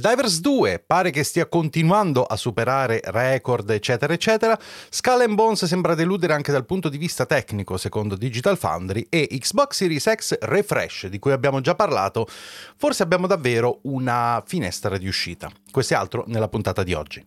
Divers 0.00 0.40
2 0.40 0.82
pare 0.86 1.10
che 1.10 1.22
stia 1.24 1.46
continuando 1.46 2.24
a 2.24 2.36
superare 2.36 3.00
record, 3.04 3.70
eccetera, 3.70 4.12
eccetera. 4.12 4.58
Skull 4.88 5.20
and 5.22 5.34
Bones 5.34 5.64
sembra 5.64 5.94
deludere 5.94 6.32
anche 6.32 6.52
dal 6.52 6.64
punto 6.64 6.88
di 6.88 6.98
vista 6.98 7.26
tecnico, 7.26 7.76
secondo 7.76 8.16
Digital 8.16 8.56
Foundry, 8.56 9.06
e 9.08 9.28
Xbox 9.30 9.76
Series 9.76 10.10
X 10.14 10.38
Refresh, 10.40 11.06
di 11.06 11.18
cui 11.18 11.32
abbiamo 11.32 11.60
già 11.60 11.74
parlato, 11.74 12.26
forse 12.76 13.02
abbiamo 13.02 13.26
davvero 13.26 13.80
una 13.82 14.42
finestra 14.46 14.96
di 14.98 15.06
uscita. 15.06 15.50
Questo 15.70 15.94
è 15.94 15.96
altro 15.96 16.24
nella 16.26 16.48
puntata 16.48 16.82
di 16.82 16.94
oggi. 16.94 17.26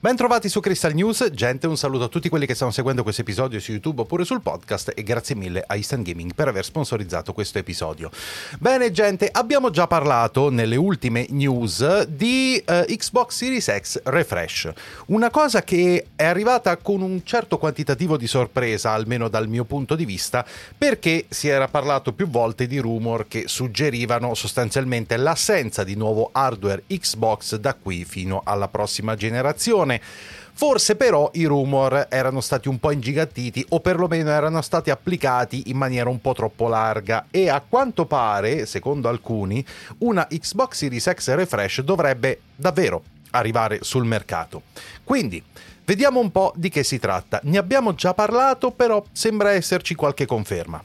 Bentrovati 0.00 0.48
su 0.48 0.60
Crystal 0.60 0.94
News, 0.94 1.28
gente, 1.32 1.66
un 1.66 1.76
saluto 1.76 2.04
a 2.04 2.08
tutti 2.08 2.28
quelli 2.28 2.46
che 2.46 2.54
stanno 2.54 2.70
seguendo 2.70 3.02
questo 3.02 3.22
episodio 3.22 3.58
su 3.58 3.72
YouTube 3.72 4.02
oppure 4.02 4.24
sul 4.24 4.40
podcast 4.40 4.92
e 4.94 5.02
grazie 5.02 5.34
mille 5.34 5.64
a 5.66 5.74
Instant 5.74 6.06
Gaming 6.06 6.34
per 6.36 6.46
aver 6.46 6.64
sponsorizzato 6.64 7.32
questo 7.32 7.58
episodio. 7.58 8.08
Bene, 8.60 8.92
gente, 8.92 9.28
abbiamo 9.28 9.70
già 9.70 9.88
parlato 9.88 10.50
nelle 10.50 10.76
ultime 10.76 11.26
news 11.30 12.04
di 12.04 12.62
uh, 12.64 12.84
Xbox 12.84 13.34
Series 13.34 13.76
X 13.76 14.00
Refresh, 14.04 14.70
una 15.06 15.30
cosa 15.30 15.64
che 15.64 16.06
è 16.14 16.26
arrivata 16.26 16.76
con 16.76 17.02
un 17.02 17.24
certo 17.24 17.58
quantitativo 17.58 18.16
di 18.16 18.28
sorpresa, 18.28 18.92
almeno 18.92 19.26
dal 19.26 19.48
mio 19.48 19.64
punto 19.64 19.96
di 19.96 20.04
vista, 20.04 20.46
perché 20.78 21.24
si 21.28 21.48
era 21.48 21.66
parlato 21.66 22.12
più 22.12 22.28
volte 22.28 22.68
di 22.68 22.78
rumor 22.78 23.26
che 23.26 23.48
suggerivano 23.48 24.34
sostanzialmente 24.34 25.16
l'assenza 25.16 25.82
di 25.82 25.96
nuovo 25.96 26.28
hardware 26.30 26.84
Xbox 26.86 27.56
da 27.56 27.74
qui 27.74 28.04
fino 28.04 28.42
alla 28.44 28.68
prossima 28.68 29.16
generazione 29.16 29.86
Forse 30.58 30.96
però 30.96 31.30
i 31.34 31.44
rumor 31.44 32.08
erano 32.10 32.40
stati 32.40 32.66
un 32.66 32.80
po' 32.80 32.90
ingigantiti 32.90 33.64
o 33.68 33.78
perlomeno 33.78 34.30
erano 34.30 34.60
stati 34.60 34.90
applicati 34.90 35.70
in 35.70 35.76
maniera 35.76 36.10
un 36.10 36.20
po' 36.20 36.32
troppo 36.32 36.66
larga 36.66 37.26
e 37.30 37.48
a 37.48 37.62
quanto 37.66 38.06
pare, 38.06 38.66
secondo 38.66 39.08
alcuni, 39.08 39.64
una 39.98 40.26
Xbox 40.28 40.76
Series 40.76 41.12
X 41.12 41.32
Refresh 41.32 41.82
dovrebbe 41.82 42.40
davvero 42.56 43.04
arrivare 43.30 43.78
sul 43.82 44.04
mercato. 44.04 44.62
Quindi, 45.04 45.40
vediamo 45.84 46.18
un 46.18 46.32
po' 46.32 46.52
di 46.56 46.70
che 46.70 46.82
si 46.82 46.98
tratta. 46.98 47.38
Ne 47.44 47.58
abbiamo 47.58 47.94
già 47.94 48.12
parlato, 48.12 48.72
però 48.72 49.04
sembra 49.12 49.52
esserci 49.52 49.94
qualche 49.94 50.26
conferma. 50.26 50.82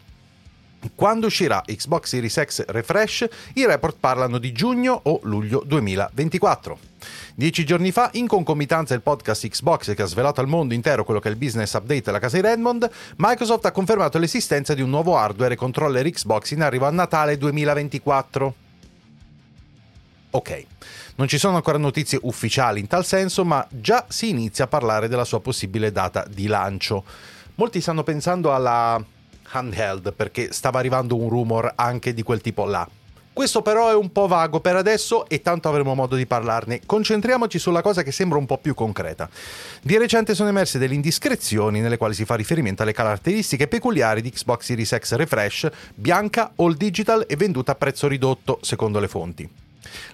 Quando 0.95 1.28
uscirà 1.28 1.64
Xbox 1.66 2.09
Series 2.09 2.44
X 2.44 2.66
Refresh, 2.67 3.28
i 3.53 3.66
report 3.66 3.98
parlano 4.00 4.38
di 4.38 4.52
giugno 4.52 5.00
o 5.03 5.20
luglio 5.23 5.64
2024. 5.66 6.78
Dieci 7.36 7.66
giorni 7.66 7.92
fa, 7.92 8.09
in 8.14 8.28
concomitanza 8.28 8.94
del 8.94 9.02
podcast 9.02 9.48
Xbox 9.48 9.95
che 9.95 10.02
ha 10.02 10.06
svelato 10.06 10.42
al 10.42 10.48
mondo 10.48 10.73
intero 10.73 11.03
quello 11.03 11.20
che 11.20 11.30
è 11.30 11.31
il 11.31 11.38
business 11.38 11.73
update 11.73 12.02
della 12.02 12.20
casa 12.20 12.36
di 12.36 12.44
Redmond, 12.44 12.90
Microsoft 13.17 13.66
ha 13.66 13.72
confermato 13.72 14.17
l'esistenza 14.17 14.73
di 14.73 14.81
un 14.81 14.90
nuovo 14.90 15.17
hardware 15.17 15.53
e 15.53 15.58
controller 15.58 16.09
Xbox 16.09 16.52
in 16.52 16.62
arrivo 16.62 16.86
a 16.86 16.92
Natale 16.92 17.38
2024. 17.38 18.56
Ok, 20.31 20.66
non 21.16 21.28
ci 21.28 21.38
sono 21.38 21.56
ancora 21.56 21.78
notizie 21.78 22.19
ufficiali 22.24 22.80
in 22.80 22.88
tal 22.88 23.06
senso, 23.06 23.46
ma 23.46 23.66
già 23.69 24.06
si 24.09 24.30
inizia 24.30 24.66
a 24.66 24.68
parlare 24.68 25.07
della 25.07 25.25
sua 25.25 25.40
possibile 25.41 25.91
data 25.91 26.25
di 26.28 26.47
lancio. 26.47 27.03
Molti 27.56 27.81
stanno 27.81 28.03
pensando 28.03 28.53
alla 28.53 29.03
handheld 29.53 30.14
perché 30.14 30.52
stava 30.52 30.80
arrivando 30.80 31.16
un 31.16 31.30
rumor 31.30 31.72
anche 31.75 32.14
di 32.14 32.24
quel 32.24 32.41
tipo 32.41 32.66
là. 32.66 32.88
Questo 33.34 33.64
però 33.64 33.90
è 33.90 33.96
un 33.96 34.12
po' 34.12 34.28
vago 34.28 34.59
per 34.59 34.75
adesso 34.75 35.28
e 35.28 35.41
tanto 35.41 35.68
avremo 35.68 35.96
modo 35.96 36.16
di 36.16 36.28
parlarne. 36.28 36.81
Concentriamoci 36.86 37.58
sulla 37.58 37.81
cosa 37.81 38.03
che 38.03 38.12
sembra 38.12 38.38
un 38.38 38.46
po' 38.46 38.59
più 38.59 38.75
concreta. 38.75 39.28
Di 39.81 39.97
recente 39.97 40.36
sono 40.36 40.50
emerse 40.50 40.78
delle 40.78 40.94
indiscrezioni 40.94 41.80
nelle 41.80 41.97
quali 41.97 42.13
si 42.13 42.25
fa 42.25 42.36
riferimento 42.36 42.84
alle 42.84 42.94
caratteristiche 42.94 43.68
peculiari 43.68 44.22
di 44.22 44.30
Xbox 44.30 44.66
Series 44.66 44.96
X 45.00 45.16
Refresh, 45.16 45.68
bianca, 45.96 46.52
all 46.58 46.75
digital 46.75 47.25
e 47.28 47.36
venduta 47.36 47.72
a 47.72 47.75
prezzo 47.75 48.08
ridotto, 48.08 48.59
secondo 48.62 49.00
le 49.00 49.08
fonti. 49.08 49.50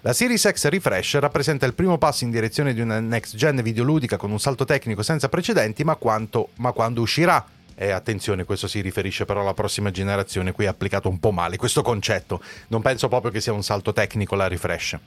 La 0.02 0.14
Series 0.14 0.50
X 0.50 0.68
Refresh 0.70 1.20
rappresenta 1.20 1.66
il 1.66 1.74
primo 1.74 1.98
passo 1.98 2.24
in 2.24 2.32
direzione 2.32 2.74
di 2.74 2.80
una 2.80 3.02
next 3.02 3.36
gen 3.36 3.62
videoludica 3.62 4.16
con 4.16 4.32
un 4.32 4.40
salto 4.40 4.64
tecnico 4.64 5.04
senza 5.04 5.28
precedenti, 5.28 5.84
ma, 5.84 5.96
quanto, 5.96 6.50
ma 6.56 6.72
quando 6.72 7.02
uscirà 7.02 7.46
e 7.82 7.92
attenzione, 7.92 8.44
questo 8.44 8.68
si 8.68 8.82
riferisce 8.82 9.24
però 9.24 9.40
alla 9.40 9.54
prossima 9.54 9.90
generazione, 9.90 10.52
qui 10.52 10.66
è 10.66 10.68
applicato 10.68 11.08
un 11.08 11.18
po' 11.18 11.32
male 11.32 11.56
questo 11.56 11.82
concetto. 11.82 12.42
Non 12.68 12.82
penso 12.82 13.08
proprio 13.08 13.32
che 13.32 13.40
sia 13.40 13.54
un 13.54 13.64
salto 13.64 13.94
tecnico 13.94 14.36
la 14.36 14.50
refresh. 14.50 14.98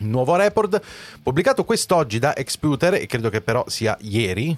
Nuovo 0.00 0.36
report 0.36 0.80
pubblicato 1.20 1.64
quest'oggi 1.64 2.20
da 2.20 2.36
Exputer 2.36 2.94
e 2.94 3.06
credo 3.06 3.30
che 3.30 3.40
però 3.40 3.64
sia 3.66 3.96
ieri, 4.02 4.56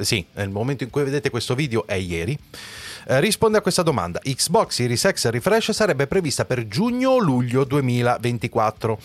sì, 0.00 0.26
nel 0.32 0.48
momento 0.48 0.82
in 0.82 0.90
cui 0.90 1.04
vedete 1.04 1.30
questo 1.30 1.54
video 1.54 1.86
è 1.86 1.94
ieri, 1.94 2.36
eh, 3.06 3.20
risponde 3.20 3.58
a 3.58 3.60
questa 3.60 3.82
domanda. 3.82 4.18
Xbox 4.18 4.72
Series 4.74 5.08
X 5.12 5.28
Refresh 5.28 5.70
sarebbe 5.70 6.08
prevista 6.08 6.44
per 6.44 6.66
giugno 6.66 7.10
o 7.10 7.18
luglio 7.18 7.62
2024. 7.62 8.98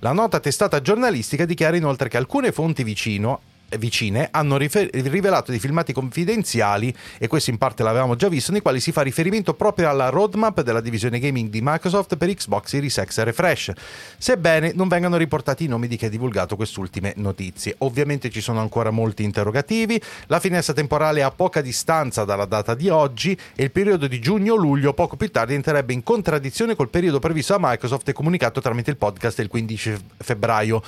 La 0.00 0.12
nota 0.12 0.38
testata 0.38 0.82
giornalistica 0.82 1.46
dichiara 1.46 1.78
inoltre 1.78 2.10
che 2.10 2.18
alcune 2.18 2.52
fonti 2.52 2.84
vicino 2.84 3.40
vicine 3.78 4.28
hanno 4.30 4.56
rifer- 4.56 4.94
rivelato 4.94 5.50
dei 5.50 5.60
filmati 5.60 5.92
confidenziali, 5.92 6.94
e 7.18 7.26
questo 7.26 7.50
in 7.50 7.58
parte 7.58 7.82
l'avevamo 7.82 8.16
già 8.16 8.28
visto, 8.28 8.52
nei 8.52 8.62
quali 8.62 8.80
si 8.80 8.92
fa 8.92 9.02
riferimento 9.02 9.54
proprio 9.54 9.88
alla 9.88 10.08
roadmap 10.08 10.62
della 10.62 10.80
divisione 10.80 11.18
gaming 11.18 11.50
di 11.50 11.60
Microsoft 11.62 12.16
per 12.16 12.32
Xbox 12.32 12.68
Series 12.68 13.02
X 13.02 13.22
Refresh, 13.22 13.72
sebbene 14.18 14.72
non 14.74 14.88
vengano 14.88 15.16
riportati 15.16 15.64
i 15.64 15.68
nomi 15.68 15.88
di 15.88 15.96
chi 15.96 16.06
ha 16.06 16.10
divulgato 16.10 16.56
queste 16.56 16.80
ultime 16.80 17.12
notizie. 17.16 17.74
Ovviamente 17.78 18.30
ci 18.30 18.40
sono 18.40 18.60
ancora 18.60 18.90
molti 18.90 19.24
interrogativi, 19.24 20.00
la 20.26 20.40
finestra 20.40 20.74
temporale 20.74 21.20
è 21.20 21.22
a 21.22 21.30
poca 21.30 21.60
distanza 21.60 22.24
dalla 22.24 22.44
data 22.44 22.74
di 22.74 22.88
oggi 22.88 23.36
e 23.54 23.64
il 23.64 23.70
periodo 23.70 24.06
di 24.06 24.20
giugno-luglio 24.20 24.94
poco 24.94 25.16
più 25.16 25.30
tardi 25.30 25.54
entrerebbe 25.54 25.92
in 25.92 26.02
contraddizione 26.02 26.74
col 26.74 26.88
periodo 26.88 27.18
previsto 27.18 27.56
da 27.56 27.68
Microsoft 27.70 28.08
e 28.08 28.12
comunicato 28.12 28.60
tramite 28.60 28.90
il 28.90 28.96
podcast 28.96 29.36
del 29.38 29.48
15 29.48 29.96
febbraio 30.18 30.82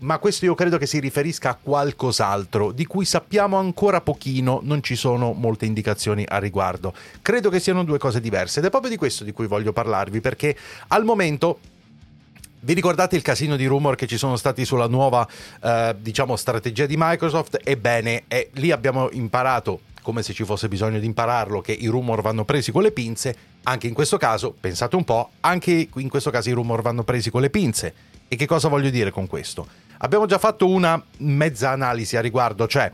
ma 0.00 0.18
questo 0.18 0.44
io 0.44 0.54
credo 0.54 0.78
che 0.78 0.86
si 0.86 0.98
riferisca 0.98 1.50
a 1.50 1.58
qualcos'altro 1.60 2.72
di 2.72 2.86
cui 2.86 3.04
sappiamo 3.04 3.56
ancora 3.56 4.00
pochino, 4.00 4.60
non 4.62 4.82
ci 4.82 4.96
sono 4.96 5.32
molte 5.32 5.66
indicazioni 5.66 6.24
a 6.28 6.38
riguardo. 6.38 6.92
Credo 7.22 7.50
che 7.50 7.60
siano 7.60 7.84
due 7.84 7.98
cose 7.98 8.20
diverse 8.20 8.58
ed 8.58 8.66
è 8.66 8.70
proprio 8.70 8.90
di 8.90 8.96
questo 8.96 9.24
di 9.24 9.32
cui 9.32 9.46
voglio 9.46 9.72
parlarvi 9.72 10.20
perché 10.20 10.56
al 10.88 11.04
momento 11.04 11.58
vi 12.64 12.72
ricordate 12.72 13.14
il 13.14 13.22
casino 13.22 13.56
di 13.56 13.66
rumor 13.66 13.94
che 13.94 14.06
ci 14.06 14.16
sono 14.16 14.36
stati 14.36 14.64
sulla 14.64 14.86
nuova, 14.86 15.28
eh, 15.62 15.94
diciamo, 15.98 16.34
strategia 16.34 16.86
di 16.86 16.94
Microsoft? 16.96 17.60
Ebbene, 17.62 18.24
eh, 18.26 18.48
lì 18.54 18.70
abbiamo 18.70 19.10
imparato, 19.12 19.80
come 20.00 20.22
se 20.22 20.32
ci 20.32 20.44
fosse 20.44 20.68
bisogno 20.68 20.98
di 20.98 21.04
impararlo, 21.04 21.60
che 21.60 21.72
i 21.72 21.86
rumor 21.88 22.22
vanno 22.22 22.44
presi 22.44 22.72
con 22.72 22.82
le 22.82 22.90
pinze. 22.90 23.36
Anche 23.64 23.86
in 23.86 23.92
questo 23.92 24.16
caso, 24.16 24.54
pensate 24.58 24.96
un 24.96 25.04
po', 25.04 25.32
anche 25.40 25.88
in 25.94 26.08
questo 26.08 26.30
caso 26.30 26.48
i 26.48 26.52
rumor 26.52 26.80
vanno 26.80 27.04
presi 27.04 27.30
con 27.30 27.42
le 27.42 27.50
pinze. 27.50 27.94
E 28.28 28.36
che 28.36 28.46
cosa 28.46 28.68
voglio 28.68 28.88
dire 28.88 29.10
con 29.10 29.26
questo? 29.26 29.83
Abbiamo 29.98 30.26
già 30.26 30.38
fatto 30.38 30.68
una 30.68 31.02
mezza 31.18 31.70
analisi 31.70 32.16
a 32.16 32.20
riguardo, 32.20 32.66
cioè 32.66 32.90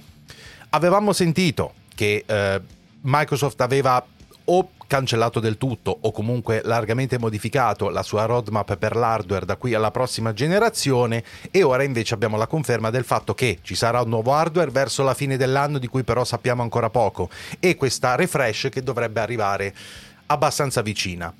avevamo 0.70 1.12
sentito 1.12 1.74
che 1.94 2.24
eh, 2.26 2.60
Microsoft 3.02 3.60
aveva 3.60 4.04
o 4.44 4.70
cancellato 4.86 5.38
del 5.38 5.56
tutto 5.56 5.96
o 6.00 6.10
comunque 6.10 6.62
largamente 6.64 7.16
modificato 7.16 7.90
la 7.90 8.02
sua 8.02 8.24
roadmap 8.24 8.76
per 8.76 8.96
l'hardware 8.96 9.46
da 9.46 9.54
qui 9.54 9.72
alla 9.72 9.92
prossima 9.92 10.32
generazione 10.32 11.22
e 11.52 11.62
ora 11.62 11.84
invece 11.84 12.14
abbiamo 12.14 12.36
la 12.36 12.48
conferma 12.48 12.90
del 12.90 13.04
fatto 13.04 13.32
che 13.32 13.60
ci 13.62 13.76
sarà 13.76 14.00
un 14.00 14.08
nuovo 14.08 14.32
hardware 14.32 14.72
verso 14.72 15.04
la 15.04 15.14
fine 15.14 15.36
dell'anno 15.36 15.78
di 15.78 15.86
cui 15.86 16.02
però 16.02 16.24
sappiamo 16.24 16.62
ancora 16.62 16.90
poco 16.90 17.30
e 17.60 17.76
questa 17.76 18.16
refresh 18.16 18.68
che 18.70 18.82
dovrebbe 18.82 19.20
arrivare 19.20 19.72
abbastanza 20.26 20.82
vicina. 20.82 21.32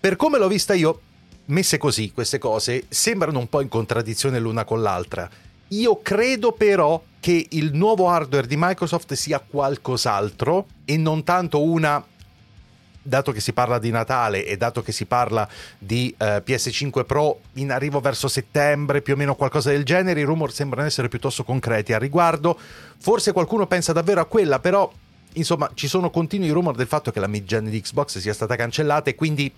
Per 0.00 0.16
come 0.16 0.36
l'ho 0.36 0.48
vista 0.48 0.74
io, 0.74 1.00
messe 1.46 1.78
così 1.78 2.12
queste 2.12 2.38
cose 2.38 2.84
sembrano 2.88 3.38
un 3.38 3.48
po' 3.48 3.60
in 3.60 3.68
contraddizione 3.68 4.38
l'una 4.38 4.64
con 4.64 4.82
l'altra. 4.82 5.28
Io 5.68 6.00
credo 6.02 6.52
però 6.52 7.02
che 7.18 7.46
il 7.50 7.72
nuovo 7.72 8.08
hardware 8.08 8.46
di 8.46 8.56
Microsoft 8.58 9.14
sia 9.14 9.38
qualcos'altro 9.38 10.66
e 10.84 10.96
non 10.96 11.24
tanto 11.24 11.62
una 11.62 12.04
dato 13.02 13.32
che 13.32 13.40
si 13.40 13.52
parla 13.52 13.78
di 13.78 13.90
Natale 13.90 14.46
e 14.46 14.56
dato 14.56 14.82
che 14.82 14.92
si 14.92 15.06
parla 15.06 15.48
di 15.78 16.14
eh, 16.16 16.42
PS5 16.44 17.04
Pro 17.04 17.40
in 17.54 17.72
arrivo 17.72 18.00
verso 18.00 18.28
settembre, 18.28 19.02
più 19.02 19.14
o 19.14 19.16
meno 19.16 19.34
qualcosa 19.34 19.70
del 19.70 19.84
genere, 19.84 20.20
i 20.20 20.24
rumor 20.24 20.52
sembrano 20.52 20.86
essere 20.86 21.08
piuttosto 21.08 21.42
concreti 21.42 21.92
a 21.92 21.98
riguardo. 21.98 22.58
Forse 22.98 23.32
qualcuno 23.32 23.66
pensa 23.66 23.92
davvero 23.92 24.20
a 24.20 24.26
quella, 24.26 24.60
però 24.60 24.90
insomma 25.34 25.70
ci 25.74 25.88
sono 25.88 26.10
continui 26.10 26.50
rumor 26.50 26.76
del 26.76 26.86
fatto 26.86 27.10
che 27.10 27.20
la 27.20 27.26
mid-gen 27.26 27.68
di 27.68 27.80
Xbox 27.80 28.18
sia 28.18 28.34
stata 28.34 28.56
cancellata 28.56 29.10
e 29.10 29.14
quindi 29.14 29.52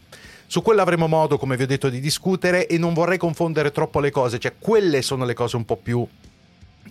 su 0.47 0.63
quello 0.63 0.83
avremo 0.83 1.09
modo, 1.09 1.39
come 1.39 1.57
vi 1.57 1.65
ho 1.65 1.67
detto, 1.67 1.89
di 1.89 2.01
discutere 2.01 2.67
e 2.67 2.79
non 2.79 2.95
vorrei 2.95 3.19
confondere 3.19 3.73
troppo 3.73 4.01
le 4.01 4.11
cose, 4.11 4.39
cioè 4.39 4.55
quelle 4.59 5.03
sono 5.03 5.25
le 5.25 5.35
cose 5.35 5.57
un 5.57 5.65
po' 5.65 5.77
più 5.77 6.07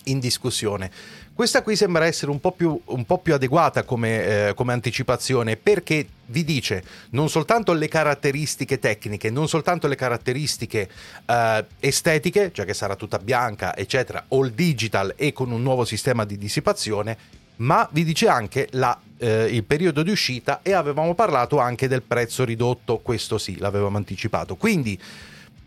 in 0.05 0.19
discussione. 0.19 0.91
Questa 1.33 1.61
qui 1.63 1.75
sembra 1.75 2.05
essere 2.05 2.31
un 2.31 2.39
po' 2.39 2.51
più, 2.51 2.79
un 2.85 3.05
po 3.05 3.19
più 3.19 3.33
adeguata 3.33 3.83
come, 3.83 4.49
eh, 4.49 4.53
come, 4.53 4.73
anticipazione 4.73 5.55
perché 5.55 6.05
vi 6.27 6.43
dice 6.43 6.83
non 7.11 7.29
soltanto 7.29 7.73
le 7.73 7.87
caratteristiche 7.87 8.79
tecniche, 8.79 9.29
non 9.29 9.47
soltanto 9.47 9.87
le 9.87 9.95
caratteristiche 9.95 10.89
eh, 11.25 11.65
estetiche, 11.79 12.51
cioè 12.53 12.65
che 12.65 12.73
sarà 12.73 12.95
tutta 12.95 13.17
bianca, 13.17 13.75
eccetera, 13.75 14.25
all 14.29 14.49
digital 14.49 15.13
e 15.15 15.31
con 15.33 15.51
un 15.51 15.61
nuovo 15.61 15.85
sistema 15.85 16.25
di 16.25 16.37
dissipazione, 16.37 17.17
ma 17.57 17.87
vi 17.91 18.03
dice 18.03 18.27
anche 18.27 18.67
la, 18.71 18.97
eh, 19.17 19.45
il 19.45 19.63
periodo 19.63 20.03
di 20.03 20.11
uscita 20.11 20.59
e 20.61 20.73
avevamo 20.73 21.13
parlato 21.13 21.59
anche 21.59 21.87
del 21.87 22.01
prezzo 22.01 22.43
ridotto, 22.43 22.99
questo 22.99 23.37
sì, 23.37 23.57
l'avevamo 23.57 23.97
anticipato. 23.97 24.55
Quindi 24.55 24.99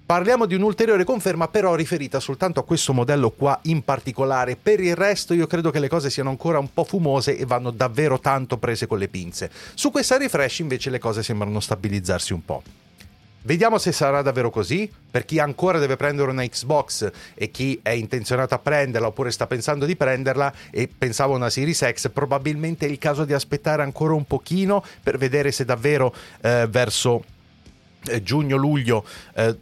Parliamo 0.06 0.46
di 0.46 0.54
un'ulteriore 0.54 1.02
conferma 1.02 1.48
però 1.48 1.74
riferita 1.74 2.20
soltanto 2.20 2.60
a 2.60 2.64
questo 2.64 2.92
modello 2.92 3.30
qua 3.30 3.58
in 3.62 3.82
particolare, 3.82 4.54
per 4.54 4.78
il 4.78 4.94
resto 4.94 5.34
io 5.34 5.48
credo 5.48 5.72
che 5.72 5.80
le 5.80 5.88
cose 5.88 6.10
siano 6.10 6.30
ancora 6.30 6.60
un 6.60 6.72
po' 6.72 6.84
fumose 6.84 7.36
e 7.36 7.44
vanno 7.44 7.72
davvero 7.72 8.20
tanto 8.20 8.56
prese 8.56 8.86
con 8.86 8.98
le 8.98 9.08
pinze. 9.08 9.50
Su 9.74 9.90
questa 9.90 10.16
refresh 10.16 10.60
invece 10.60 10.90
le 10.90 11.00
cose 11.00 11.24
sembrano 11.24 11.58
stabilizzarsi 11.58 12.32
un 12.32 12.44
po'. 12.44 12.62
Vediamo 13.46 13.78
se 13.78 13.92
sarà 13.92 14.22
davvero 14.22 14.50
così. 14.50 14.90
Per 15.08 15.24
chi 15.24 15.38
ancora 15.38 15.78
deve 15.78 15.94
prendere 15.94 16.32
una 16.32 16.44
Xbox 16.44 17.08
e 17.34 17.52
chi 17.52 17.78
è 17.80 17.90
intenzionato 17.90 18.54
a 18.54 18.58
prenderla 18.58 19.06
oppure 19.06 19.30
sta 19.30 19.46
pensando 19.46 19.86
di 19.86 19.94
prenderla 19.94 20.52
e 20.72 20.88
pensava 20.88 21.32
una 21.32 21.48
Series 21.48 21.88
X, 21.92 22.10
probabilmente 22.10 22.86
è 22.86 22.90
il 22.90 22.98
caso 22.98 23.24
di 23.24 23.32
aspettare 23.32 23.82
ancora 23.82 24.14
un 24.14 24.24
pochino 24.24 24.84
per 25.00 25.16
vedere 25.16 25.52
se 25.52 25.64
davvero 25.64 26.12
eh, 26.40 26.66
verso 26.68 27.22
eh, 28.08 28.20
giugno-luglio 28.20 29.04
eh, 29.36 29.56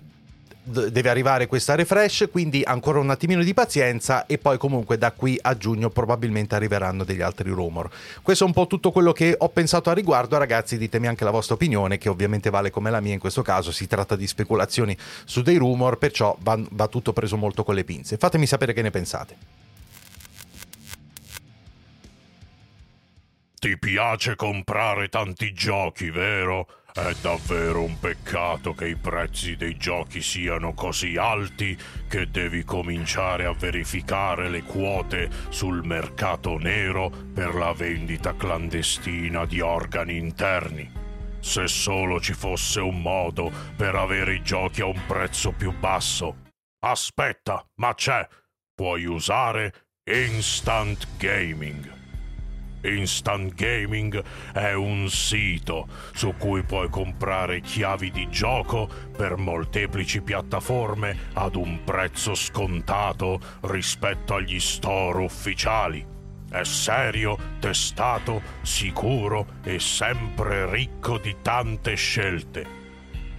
deve 0.64 1.10
arrivare 1.10 1.46
questa 1.46 1.74
refresh, 1.74 2.28
quindi 2.30 2.62
ancora 2.64 2.98
un 2.98 3.10
attimino 3.10 3.42
di 3.42 3.52
pazienza 3.52 4.26
e 4.26 4.38
poi 4.38 4.56
comunque 4.56 4.96
da 4.96 5.12
qui 5.12 5.38
a 5.40 5.56
giugno 5.56 5.90
probabilmente 5.90 6.54
arriveranno 6.54 7.04
degli 7.04 7.20
altri 7.20 7.50
rumor. 7.50 7.90
Questo 8.22 8.44
è 8.44 8.46
un 8.46 8.54
po' 8.54 8.66
tutto 8.66 8.90
quello 8.90 9.12
che 9.12 9.34
ho 9.36 9.48
pensato 9.50 9.90
a 9.90 9.92
riguardo, 9.92 10.38
ragazzi, 10.38 10.78
ditemi 10.78 11.06
anche 11.06 11.24
la 11.24 11.30
vostra 11.30 11.54
opinione 11.54 11.98
che 11.98 12.08
ovviamente 12.08 12.50
vale 12.50 12.70
come 12.70 12.90
la 12.90 13.00
mia 13.00 13.12
in 13.12 13.20
questo 13.20 13.42
caso, 13.42 13.70
si 13.70 13.86
tratta 13.86 14.16
di 14.16 14.26
speculazioni 14.26 14.96
su 15.24 15.42
dei 15.42 15.56
rumor, 15.56 15.98
perciò 15.98 16.36
va, 16.40 16.58
va 16.70 16.88
tutto 16.88 17.12
preso 17.12 17.36
molto 17.36 17.62
con 17.62 17.74
le 17.74 17.84
pinze. 17.84 18.16
Fatemi 18.16 18.46
sapere 18.46 18.72
che 18.72 18.82
ne 18.82 18.90
pensate. 18.90 19.63
Ti 23.64 23.78
piace 23.78 24.36
comprare 24.36 25.08
tanti 25.08 25.54
giochi, 25.54 26.10
vero? 26.10 26.82
È 26.92 27.14
davvero 27.22 27.82
un 27.82 27.98
peccato 27.98 28.74
che 28.74 28.88
i 28.88 28.94
prezzi 28.94 29.56
dei 29.56 29.78
giochi 29.78 30.20
siano 30.20 30.74
così 30.74 31.16
alti 31.16 31.74
che 32.06 32.30
devi 32.30 32.62
cominciare 32.62 33.46
a 33.46 33.54
verificare 33.54 34.50
le 34.50 34.64
quote 34.64 35.30
sul 35.48 35.82
mercato 35.82 36.58
nero 36.58 37.08
per 37.08 37.54
la 37.54 37.72
vendita 37.72 38.36
clandestina 38.36 39.46
di 39.46 39.60
organi 39.60 40.18
interni. 40.18 40.92
Se 41.40 41.66
solo 41.66 42.20
ci 42.20 42.34
fosse 42.34 42.80
un 42.80 43.00
modo 43.00 43.50
per 43.74 43.94
avere 43.94 44.34
i 44.34 44.42
giochi 44.42 44.82
a 44.82 44.86
un 44.86 45.06
prezzo 45.06 45.52
più 45.52 45.72
basso. 45.72 46.36
Aspetta, 46.80 47.66
ma 47.76 47.94
c'è! 47.94 48.28
Puoi 48.74 49.06
usare 49.06 49.72
Instant 50.04 51.16
Gaming. 51.16 52.03
Instant 52.84 53.54
Gaming 53.54 54.22
è 54.52 54.72
un 54.74 55.08
sito 55.08 55.88
su 56.12 56.34
cui 56.36 56.62
puoi 56.62 56.88
comprare 56.90 57.60
chiavi 57.60 58.10
di 58.10 58.28
gioco 58.28 58.88
per 59.16 59.36
molteplici 59.36 60.20
piattaforme 60.20 61.16
ad 61.32 61.56
un 61.56 61.82
prezzo 61.82 62.34
scontato 62.34 63.40
rispetto 63.62 64.34
agli 64.34 64.60
store 64.60 65.22
ufficiali. 65.22 66.12
È 66.50 66.62
serio, 66.62 67.36
testato, 67.58 68.42
sicuro 68.62 69.54
e 69.64 69.80
sempre 69.80 70.70
ricco 70.70 71.18
di 71.18 71.36
tante 71.42 71.94
scelte. 71.94 72.82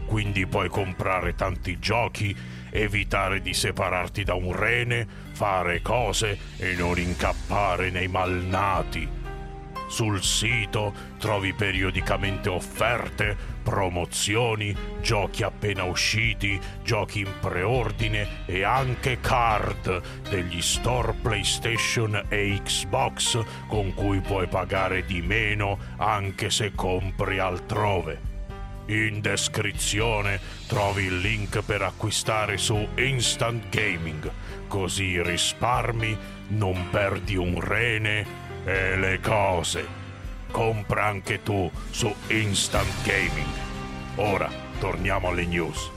Quindi 0.06 0.46
puoi 0.48 0.70
comprare 0.70 1.34
tanti 1.34 1.80
giochi, 1.80 2.36
evitare 2.72 3.42
di 3.42 3.54
separarti 3.54 4.24
da 4.24 4.34
un 4.34 4.52
rene, 4.52 5.08
fare 5.32 5.82
cose 5.82 6.38
e 6.58 6.74
non 6.76 7.00
incappare 7.00 7.90
nei 7.90 8.08
malnati 8.08 9.24
sul 9.88 10.24
sito 10.24 10.94
trovi 11.20 11.54
periodicamente 11.54 12.50
offerte, 12.50 13.36
promozioni, 13.64 14.76
giochi 15.02 15.44
appena 15.44 15.84
usciti, 15.84 16.60
giochi 16.84 17.22
in 17.22 17.32
preordine 17.40 18.46
e 18.46 18.64
anche 18.64 19.20
card 19.20 20.02
degli 20.30 20.62
store 20.62 21.14
PlayStation 21.22 22.26
e 22.30 22.60
Xbox 22.64 23.44
con 23.68 23.94
cui 23.94 24.20
puoi 24.20 24.48
pagare 24.48 25.06
di 25.06 25.22
meno 25.22 25.78
anche 25.98 26.50
se 26.50 26.74
compri 26.74 27.40
altrove. 27.40 28.34
In 28.88 29.20
descrizione 29.20 30.40
trovi 30.68 31.06
il 31.06 31.18
link 31.18 31.64
per 31.64 31.82
acquistare 31.82 32.58
su 32.58 32.88
Instant 32.98 33.70
Gaming, 33.70 34.32
così 34.68 35.20
risparmi, 35.24 36.16
non 36.50 36.90
perdi 36.92 37.36
un 37.36 37.60
rene 37.60 38.45
e 38.66 38.98
le 38.98 39.20
cose. 39.22 39.88
Compra 40.52 41.06
anche 41.06 41.44
tu 41.44 41.70
su 41.92 42.14
Instant 42.28 43.04
Gaming. 43.04 43.54
Ora 44.16 44.50
torniamo 44.80 45.30
alle 45.30 45.46
news. 45.46 45.92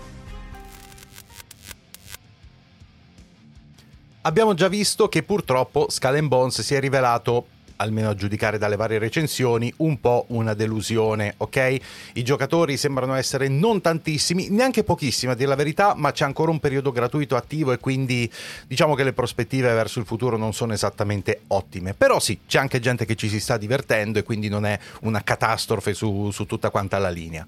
Abbiamo 4.22 4.52
già 4.52 4.68
visto 4.68 5.08
che 5.08 5.22
purtroppo 5.22 5.86
Skull 5.88 6.28
Bones 6.28 6.60
si 6.60 6.74
è 6.74 6.80
rivelato 6.80 7.46
almeno 7.78 8.10
a 8.10 8.14
giudicare 8.14 8.58
dalle 8.58 8.76
varie 8.76 8.98
recensioni, 8.98 9.72
un 9.78 10.00
po' 10.00 10.26
una 10.28 10.54
delusione, 10.54 11.34
ok? 11.36 11.76
I 12.14 12.22
giocatori 12.22 12.76
sembrano 12.76 13.14
essere 13.14 13.48
non 13.48 13.80
tantissimi, 13.80 14.48
neanche 14.50 14.84
pochissimi 14.84 15.32
a 15.32 15.34
dire 15.34 15.48
la 15.48 15.54
verità, 15.54 15.94
ma 15.96 16.12
c'è 16.12 16.24
ancora 16.24 16.50
un 16.50 16.60
periodo 16.60 16.92
gratuito 16.92 17.36
attivo 17.36 17.72
e 17.72 17.78
quindi 17.78 18.30
diciamo 18.66 18.94
che 18.94 19.04
le 19.04 19.12
prospettive 19.12 19.72
verso 19.72 19.98
il 19.98 20.06
futuro 20.06 20.36
non 20.36 20.52
sono 20.52 20.72
esattamente 20.72 21.42
ottime. 21.48 21.94
Però 21.94 22.18
sì, 22.20 22.40
c'è 22.46 22.58
anche 22.58 22.80
gente 22.80 23.04
che 23.04 23.14
ci 23.14 23.28
si 23.28 23.40
sta 23.40 23.56
divertendo 23.56 24.18
e 24.18 24.22
quindi 24.22 24.48
non 24.48 24.66
è 24.66 24.78
una 25.02 25.22
catastrofe 25.22 25.94
su, 25.94 26.30
su 26.30 26.46
tutta 26.46 26.70
quanta 26.70 26.98
la 26.98 27.10
linea. 27.10 27.46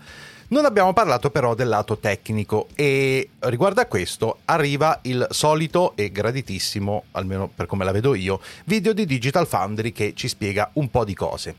Non 0.50 0.64
abbiamo 0.64 0.92
parlato 0.92 1.30
però 1.30 1.54
del 1.54 1.68
lato 1.68 1.98
tecnico 1.98 2.66
e 2.74 3.30
riguardo 3.38 3.82
a 3.82 3.86
questo 3.86 4.38
arriva 4.46 4.98
il 5.02 5.24
solito 5.30 5.92
e 5.94 6.10
graditissimo, 6.10 7.04
almeno 7.12 7.46
per 7.46 7.66
come 7.66 7.84
la 7.84 7.92
vedo 7.92 8.16
io, 8.16 8.40
video 8.64 8.92
di 8.92 9.06
Digital 9.06 9.46
Foundry 9.46 9.92
che 9.92 10.12
ci 10.16 10.26
spiega 10.26 10.68
un 10.72 10.90
po' 10.90 11.04
di 11.04 11.14
cose. 11.14 11.54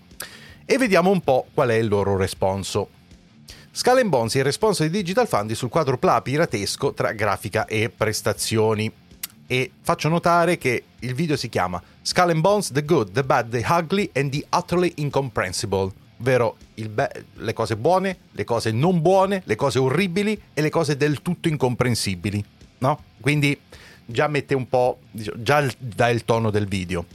E 0.66 0.78
vediamo 0.78 1.10
un 1.10 1.22
po' 1.22 1.46
qual 1.54 1.70
è 1.70 1.76
il 1.76 1.88
loro 1.88 2.18
responso. 2.18 2.90
Skull 3.72 4.10
Bones 4.10 4.36
è 4.36 4.40
il 4.40 4.44
responso 4.44 4.84
di 4.84 4.90
Digital 4.90 5.26
Foundry 5.26 5.56
sul 5.56 5.70
quadrupla 5.70 6.22
piratesco 6.22 6.92
tra 6.92 7.14
grafica 7.14 7.66
e 7.68 7.90
prestazioni. 7.90 8.92
E 9.48 9.72
faccio 9.82 10.10
notare 10.10 10.58
che 10.58 10.84
il 11.00 11.14
video 11.14 11.38
si 11.38 11.48
chiama 11.48 11.82
Skull 12.02 12.38
Bones, 12.42 12.74
The 12.74 12.84
Good, 12.84 13.14
The 13.14 13.24
Bad, 13.24 13.52
The 13.52 13.66
Ugly 13.66 14.10
and 14.16 14.32
The 14.32 14.46
Utterly 14.50 14.92
Incomprehensible 14.98 15.94
ovvero 16.22 16.56
be- 16.76 17.26
le 17.34 17.54
cose 17.54 17.76
buone, 17.76 18.18
le 18.32 18.44
cose 18.44 18.72
non 18.72 19.02
buone, 19.02 19.42
le 19.46 19.56
cose 19.56 19.80
orribili 19.80 20.40
e 20.54 20.62
le 20.62 20.70
cose 20.70 20.96
del 20.96 21.22
tutto 21.22 21.48
incomprensibili, 21.48 22.44
no? 22.78 23.04
Quindi 23.20 23.60
già 24.06 24.28
mette 24.28 24.54
un 24.54 24.70
po', 24.70 25.00
già 25.12 25.68
dà 25.78 26.10
il 26.10 26.24
tono 26.24 26.52
del 26.52 26.68
video. 26.68 27.06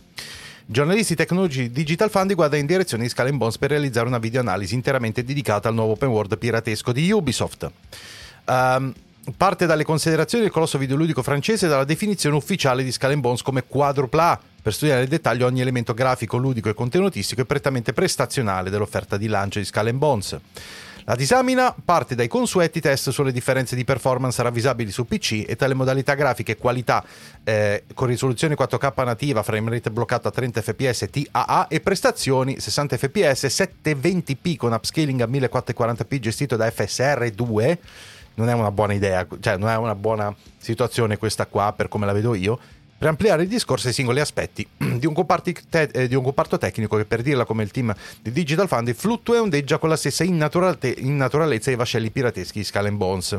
Giornalisti 0.69 1.15
tecnologici 1.15 1.71
Digital 1.71 2.11
Fund 2.11 2.35
guarda 2.35 2.57
in 2.57 2.67
direzione 2.67 3.05
di 3.05 3.09
Skull 3.09 3.37
Bones 3.37 3.57
per 3.57 3.71
realizzare 3.71 4.09
una 4.09 4.19
videoanalisi 4.19 4.75
interamente 4.75 5.23
dedicata 5.23 5.69
al 5.69 5.75
nuovo 5.75 5.93
open 5.93 6.09
world 6.09 6.37
piratesco 6.37 6.91
di 6.91 7.13
Ubisoft. 7.13 7.71
Um, 8.47 8.93
parte 9.37 9.67
dalle 9.67 9.85
considerazioni 9.85 10.45
del 10.45 10.53
colosso 10.53 10.79
videoludico 10.79 11.23
francese 11.23 11.67
e 11.67 11.69
dalla 11.69 11.85
definizione 11.85 12.37
ufficiale 12.37 12.85
di 12.85 12.93
Skull 12.93 13.19
Bones 13.19 13.43
come 13.43 13.65
quadrupla 13.67 14.39
per 14.63 14.73
studiare 14.73 15.01
nel 15.01 15.09
dettaglio 15.09 15.47
ogni 15.47 15.61
elemento 15.61 15.95
grafico, 15.95 16.37
ludico 16.37 16.69
e 16.69 16.75
contenutistico 16.75 17.41
e 17.41 17.45
prettamente 17.45 17.93
prestazionale 17.93 18.71
dell'offerta 18.71 19.17
di 19.17 19.29
lancio 19.29 19.59
di 19.59 19.65
Skull 19.65 19.93
Bones. 19.93 20.39
La 21.09 21.15
disamina 21.15 21.73
parte 21.85 22.17
dai 22.17 22.27
consueti 22.27 22.81
test 22.81 23.11
sulle 23.11 23.31
differenze 23.31 23.77
di 23.77 23.85
performance 23.85 24.43
ravvisabili 24.43 24.91
su 24.91 25.07
PC 25.07 25.45
e 25.47 25.55
tale 25.55 25.73
modalità 25.73 26.15
grafiche 26.15 26.53
e 26.53 26.57
qualità 26.57 27.05
eh, 27.45 27.85
con 27.95 28.09
risoluzione 28.09 28.57
4K 28.57 29.05
nativa, 29.05 29.45
frame 29.45 29.71
rate 29.71 29.93
bloccato 29.93 30.27
a 30.27 30.33
30 30.33 30.63
fps 30.63 31.07
TAA 31.09 31.69
e 31.69 31.79
prestazioni 31.79 32.59
60 32.59 32.97
fps 32.97 33.45
720p 33.45 34.57
con 34.57 34.73
upscaling 34.73 35.21
a 35.21 35.27
1440p 35.27 36.19
gestito 36.19 36.57
da 36.57 36.69
FSR 36.69 37.31
2 37.31 37.79
non 38.37 38.49
è 38.49 38.55
una 38.55 38.71
buona 38.71 38.95
idea, 38.95 39.27
cioè 39.41 39.57
non 39.59 39.69
è 39.69 39.77
una 39.77 39.95
buona 39.95 40.35
situazione 40.57 41.19
questa 41.19 41.47
qua 41.47 41.73
per 41.77 41.89
come 41.89 42.07
la 42.07 42.13
vedo 42.13 42.35
io 42.35 42.59
per 42.99 43.09
ampliare 43.09 43.43
il 43.43 43.49
discorso 43.49 43.89
ai 43.89 43.93
singoli 43.93 44.21
aspetti 44.21 44.67
di 44.77 45.05
un, 45.07 45.15
te- 45.69 45.91
eh, 45.93 46.09
di 46.09 46.15
un, 46.15 46.23
comparto 46.23 46.57
tecnico 46.57 46.97
che 46.97 47.05
per 47.05 47.21
dirla 47.23 47.45
come 47.45 47.63
il 47.63 47.71
team 47.71 47.95
di 48.23 48.33
Digital 48.33 48.69
Fund 48.69 48.93
fluttua 48.95 49.37
e 49.37 49.39
ondeggia 49.39 49.79
con 49.79 49.91
la 49.91 49.97
stessa 49.97 50.25
innaturalezza 50.25 51.69
dei 51.69 51.77
vascelli 51.77 52.11
pirateschi 52.11 52.61
di 52.61 52.65
Skull 52.65 52.97
Bones. 52.97 53.39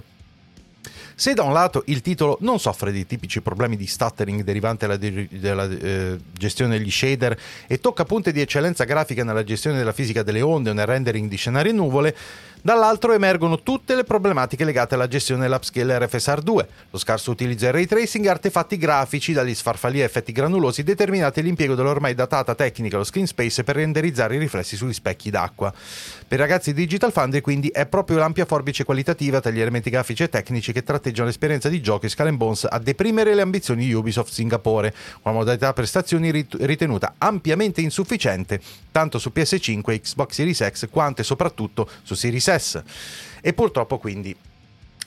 Se 1.19 1.33
da 1.33 1.41
un 1.41 1.51
lato 1.51 1.81
il 1.87 2.01
titolo 2.01 2.37
non 2.41 2.59
soffre 2.59 2.91
di 2.91 3.07
tipici 3.07 3.41
problemi 3.41 3.75
di 3.75 3.87
stuttering 3.87 4.43
derivante 4.43 4.85
dalla, 4.85 5.25
dalla 5.31 5.67
eh, 5.67 6.19
gestione 6.31 6.77
degli 6.77 6.91
shader 6.91 7.35
e 7.65 7.79
tocca 7.79 8.05
punte 8.05 8.31
di 8.31 8.39
eccellenza 8.39 8.83
grafica 8.83 9.23
nella 9.23 9.43
gestione 9.43 9.77
della 9.77 9.93
fisica 9.93 10.21
delle 10.21 10.41
onde 10.41 10.69
o 10.69 10.73
nel 10.73 10.85
rendering 10.85 11.27
di 11.27 11.35
scenari 11.35 11.71
nuvole, 11.71 12.15
Dall'altro 12.61 13.13
emergono 13.13 13.61
tutte 13.61 13.95
le 13.95 14.03
problematiche 14.03 14.65
legate 14.65 14.95
alla 14.95 15.07
gestione 15.07 15.41
dell'upscale 15.41 15.99
RFSR 15.99 16.41
2, 16.41 16.67
lo 16.89 16.97
scarso 16.97 17.31
utilizzo 17.31 17.65
del 17.65 17.73
ray 17.73 17.85
tracing 17.85 18.25
e 18.25 18.29
artefatti 18.29 18.77
grafici 18.77 19.31
dagli 19.31 19.53
sfarfali 19.53 20.01
e 20.01 20.03
effetti 20.03 20.31
granulosi 20.31 20.83
determinati 20.83 21.41
l'impiego 21.41 21.75
dell'ormai 21.75 22.15
datata 22.15 22.55
tecnica 22.55 22.97
lo 22.97 23.03
screen 23.03 23.27
space 23.27 23.63
per 23.63 23.75
renderizzare 23.75 24.35
i 24.35 24.39
riflessi 24.39 24.75
sugli 24.75 24.93
specchi 24.93 25.29
d'acqua. 25.29 25.73
Per 26.27 26.39
ragazzi 26.39 26.73
di 26.73 26.81
Digital 26.81 27.11
Foundry 27.11 27.41
quindi 27.41 27.69
è 27.69 27.85
proprio 27.85 28.17
l'ampia 28.17 28.45
forbice 28.45 28.83
qualitativa 28.83 29.39
tra 29.39 29.51
gli 29.51 29.61
elementi 29.61 29.89
grafici 29.89 30.23
e 30.23 30.29
tecnici 30.29 30.73
che 30.73 30.83
tratteggiano 30.83 31.27
l'esperienza 31.27 31.69
di 31.69 31.79
giochi 31.79 32.09
Skull 32.09 32.35
Bones 32.35 32.67
a 32.69 32.79
deprimere 32.79 33.35
le 33.35 33.41
ambizioni 33.41 33.85
di 33.85 33.93
Ubisoft 33.93 34.33
Singapore, 34.33 34.93
una 35.21 35.35
modalità 35.35 35.71
prestazioni 35.73 36.31
ritenuta 36.31 37.13
ampiamente 37.17 37.81
insufficiente 37.81 38.59
tanto 38.91 39.19
su 39.19 39.31
PS5, 39.33 40.01
Xbox 40.01 40.31
Series 40.31 40.67
X 40.69 40.89
quanto 40.89 41.21
e 41.21 41.23
soprattutto 41.23 41.87
su 42.01 42.15
Series 42.15 42.55
S. 42.55 42.56
E 43.41 43.53
purtroppo 43.53 43.97
quindi 43.97 44.35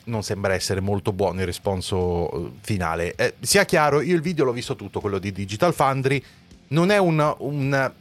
non 0.05 0.23
sembra 0.23 0.53
essere 0.53 0.79
molto 0.79 1.13
buono 1.13 1.41
il 1.41 1.45
risponso 1.45 2.31
eh, 2.31 2.51
finale. 2.61 3.13
Eh, 3.15 3.35
sia 3.41 3.65
chiaro, 3.65 4.01
io 4.01 4.15
il 4.15 4.21
video 4.21 4.45
l'ho 4.45 4.51
visto 4.51 4.75
tutto, 4.75 4.99
quello 4.99 5.19
di 5.19 5.31
Digital 5.31 5.73
Foundry, 5.73 6.23
non 6.69 6.89
è 6.89 6.97
un, 6.97 7.35
un 7.39 7.91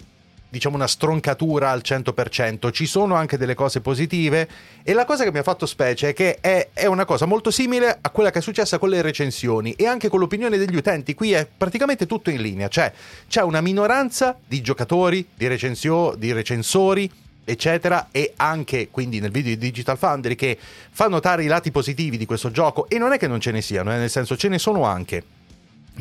diciamo 0.50 0.76
una 0.76 0.88
stroncatura 0.88 1.71
al 1.71 1.83
100%, 1.85 2.73
ci 2.73 2.87
sono 2.87 3.14
anche 3.14 3.37
delle 3.37 3.54
cose 3.54 3.80
positive. 3.80 4.49
E 4.83 4.92
la 4.92 5.04
cosa 5.04 5.25
che 5.25 5.33
mi 5.33 5.38
ha 5.38 5.42
fatto 5.42 5.66
specie 5.66 6.11
è 6.11 6.12
che 6.12 6.38
è, 6.40 6.71
è, 6.73 6.87
una 6.87 7.04
cosa 7.04 7.26
molto 7.26 7.50
simile 7.50 7.99
a 8.00 8.11
quella 8.11 8.30
che 8.30 8.40
è 8.40 8.42
successa 8.42 8.78
con 8.78 8.88
le 8.88 9.02
recensioni 9.02 9.73
e 9.73 9.87
anche 9.87 10.09
con 10.09 10.19
l'opinione 10.19 10.59
degli 10.59 10.76
utenti, 10.76 11.14
qui 11.14 11.33
è 11.33 11.47
praticamente 11.47 12.07
tutto 12.07 12.30
in 12.30 12.40
linea, 12.40 12.69
cioè 12.69 12.92
c'è 13.28 13.42
una 13.42 13.61
minoranza 13.61 14.37
di 14.47 14.61
giocatori, 14.61 15.26
di, 15.35 15.47
recensio, 15.47 16.14
di 16.16 16.33
recensori 16.33 17.11
eccetera 17.44 18.09
e 18.11 18.32
anche 18.37 18.88
quindi 18.90 19.20
nel 19.20 19.30
video 19.30 19.54
di 19.54 19.59
Digital 19.59 19.99
Foundry 19.99 20.35
che 20.35 20.59
fa 20.90 21.09
notare 21.09 21.44
i 21.44 21.47
lati 21.47 21.70
positivi 21.70 22.16
di 22.16 22.26
questo 22.26 22.50
gioco 22.50 22.88
e 22.88 22.99
non 22.99 23.12
è 23.12 23.18
che 23.18 23.26
non 23.26 23.40
ce 23.40 23.50
ne 23.50 23.61
siano, 23.61 23.92
eh, 23.92 23.97
nel 23.97 24.11
senso 24.11 24.37
ce 24.37 24.49
ne 24.49 24.59
sono 24.59 24.85
anche 24.85 25.25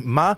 ma 0.02 0.36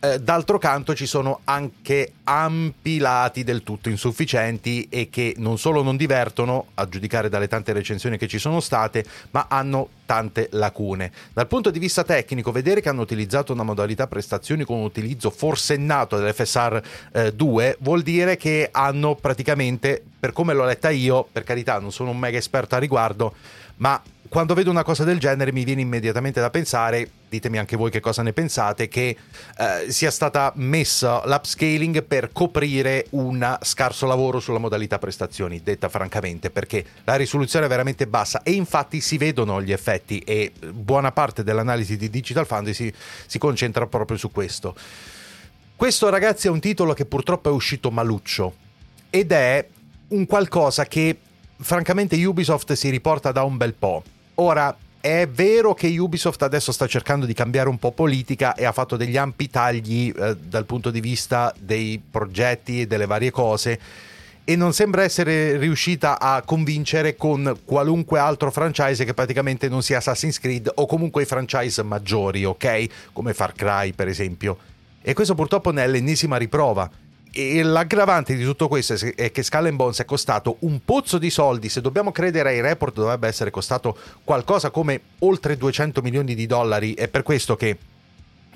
eh, 0.00 0.20
d'altro 0.20 0.58
canto 0.58 0.94
ci 0.94 1.06
sono 1.06 1.40
anche 1.44 2.12
ampi 2.24 2.98
lati 2.98 3.44
del 3.44 3.62
tutto 3.62 3.88
insufficienti 3.88 4.86
e 4.90 5.08
che 5.08 5.34
non 5.38 5.58
solo 5.58 5.82
non 5.82 5.96
divertono, 5.96 6.66
a 6.74 6.88
giudicare 6.88 7.28
dalle 7.28 7.48
tante 7.48 7.72
recensioni 7.72 8.18
che 8.18 8.28
ci 8.28 8.38
sono 8.38 8.60
state, 8.60 9.04
ma 9.30 9.46
hanno 9.48 9.88
tante 10.04 10.48
lacune. 10.52 11.10
Dal 11.32 11.46
punto 11.46 11.70
di 11.70 11.78
vista 11.78 12.04
tecnico, 12.04 12.52
vedere 12.52 12.80
che 12.80 12.88
hanno 12.88 13.02
utilizzato 13.02 13.52
una 13.52 13.62
modalità 13.62 14.06
prestazioni 14.06 14.64
con 14.64 14.78
un 14.78 14.84
utilizzo 14.84 15.30
forsennato 15.30 16.18
dell'FSR 16.18 16.80
eh, 17.12 17.32
2 17.34 17.76
vuol 17.80 18.02
dire 18.02 18.36
che 18.36 18.68
hanno 18.70 19.14
praticamente, 19.14 20.02
per 20.18 20.32
come 20.32 20.54
l'ho 20.54 20.64
letta 20.64 20.90
io, 20.90 21.26
per 21.30 21.42
carità 21.44 21.78
non 21.78 21.92
sono 21.92 22.10
un 22.10 22.18
mega 22.18 22.38
esperto 22.38 22.74
a 22.74 22.78
riguardo, 22.78 23.34
ma 23.76 24.00
quando 24.28 24.54
vedo 24.54 24.70
una 24.70 24.82
cosa 24.82 25.04
del 25.04 25.18
genere 25.18 25.52
mi 25.52 25.64
viene 25.64 25.80
immediatamente 25.80 26.40
da 26.40 26.50
pensare, 26.50 27.08
ditemi 27.28 27.58
anche 27.58 27.76
voi 27.76 27.90
che 27.90 28.00
cosa 28.00 28.22
ne 28.22 28.32
pensate, 28.32 28.88
che 28.88 29.16
eh, 29.58 29.90
sia 29.90 30.10
stata 30.10 30.52
messa 30.56 31.22
l'upscaling 31.24 32.02
per 32.02 32.30
coprire 32.32 33.06
un 33.10 33.58
scarso 33.62 34.06
lavoro 34.06 34.40
sulla 34.40 34.58
modalità 34.58 34.98
prestazioni, 34.98 35.60
detta 35.62 35.88
francamente, 35.88 36.50
perché 36.50 36.84
la 37.04 37.16
risoluzione 37.16 37.66
è 37.66 37.68
veramente 37.68 38.06
bassa 38.06 38.42
e 38.42 38.52
infatti 38.52 39.00
si 39.00 39.18
vedono 39.18 39.60
gli 39.62 39.72
effetti 39.72 40.18
e 40.20 40.52
buona 40.72 41.12
parte 41.12 41.42
dell'analisi 41.42 41.96
di 41.96 42.08
Digital 42.08 42.46
Foundry 42.46 42.74
si, 42.74 42.92
si 43.26 43.38
concentra 43.38 43.86
proprio 43.86 44.16
su 44.16 44.30
questo. 44.30 44.74
Questo 45.76 46.08
ragazzi 46.08 46.46
è 46.46 46.50
un 46.50 46.60
titolo 46.60 46.94
che 46.94 47.04
purtroppo 47.04 47.50
è 47.50 47.52
uscito 47.52 47.90
maluccio 47.90 48.54
ed 49.10 49.32
è 49.32 49.66
un 50.08 50.24
qualcosa 50.24 50.86
che 50.86 51.18
francamente 51.58 52.22
Ubisoft 52.24 52.72
si 52.72 52.88
riporta 52.88 53.32
da 53.32 53.42
un 53.42 53.56
bel 53.56 53.74
po' 53.74 54.02
Ora, 54.36 54.76
è 55.00 55.28
vero 55.28 55.72
che 55.72 55.96
Ubisoft 55.98 56.42
adesso 56.42 56.72
sta 56.72 56.86
cercando 56.86 57.26
di 57.26 57.32
cambiare 57.32 57.68
un 57.68 57.78
po' 57.78 57.92
politica 57.92 58.54
e 58.54 58.64
ha 58.64 58.72
fatto 58.72 58.96
degli 58.96 59.16
ampi 59.16 59.48
tagli 59.48 60.12
eh, 60.14 60.36
dal 60.36 60.64
punto 60.64 60.90
di 60.90 61.00
vista 61.00 61.54
dei 61.58 62.02
progetti 62.10 62.80
e 62.80 62.86
delle 62.86 63.06
varie 63.06 63.30
cose 63.30 63.78
e 64.44 64.54
non 64.56 64.72
sembra 64.72 65.02
essere 65.02 65.56
riuscita 65.58 66.20
a 66.20 66.42
convincere 66.42 67.16
con 67.16 67.60
qualunque 67.64 68.18
altro 68.18 68.50
franchise 68.50 69.04
che 69.04 69.14
praticamente 69.14 69.68
non 69.68 69.82
sia 69.82 69.98
Assassin's 69.98 70.38
Creed 70.38 70.70
o 70.74 70.86
comunque 70.86 71.22
i 71.22 71.26
franchise 71.26 71.82
maggiori, 71.82 72.44
ok? 72.44 72.86
Come 73.12 73.32
Far 73.32 73.54
Cry 73.54 73.92
per 73.92 74.08
esempio. 74.08 74.58
E 75.02 75.14
questo 75.14 75.34
purtroppo 75.34 75.70
ne 75.70 75.84
è 75.84 75.86
l'ennesima 75.88 76.36
riprova 76.36 76.90
e 77.38 77.62
l'aggravante 77.62 78.34
di 78.34 78.42
tutto 78.44 78.66
questo 78.66 78.94
è 79.14 79.30
che 79.30 79.42
Skull 79.42 79.76
Bones 79.76 80.00
è 80.00 80.06
costato 80.06 80.56
un 80.60 80.80
pozzo 80.82 81.18
di 81.18 81.28
soldi, 81.28 81.68
se 81.68 81.82
dobbiamo 81.82 82.10
credere 82.10 82.48
ai 82.48 82.62
report 82.62 82.94
dovrebbe 82.94 83.28
essere 83.28 83.50
costato 83.50 83.94
qualcosa 84.24 84.70
come 84.70 85.02
oltre 85.18 85.58
200 85.58 86.00
milioni 86.00 86.34
di 86.34 86.46
dollari, 86.46 86.94
è 86.94 87.08
per 87.08 87.22
questo 87.22 87.54
che 87.54 87.76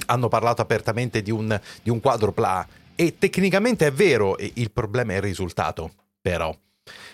hanno 0.07 0.29
parlato 0.29 0.63
apertamente 0.63 1.21
di 1.21 1.31
un, 1.31 1.61
di 1.83 1.91
un 1.91 2.01
quadrupla 2.01 2.67
e 2.95 3.19
tecnicamente 3.19 3.87
è 3.87 3.93
vero, 3.93 4.39
il 4.39 4.71
problema 4.71 5.13
è 5.13 5.17
il 5.17 5.23
risultato, 5.23 5.91
però, 6.19 6.57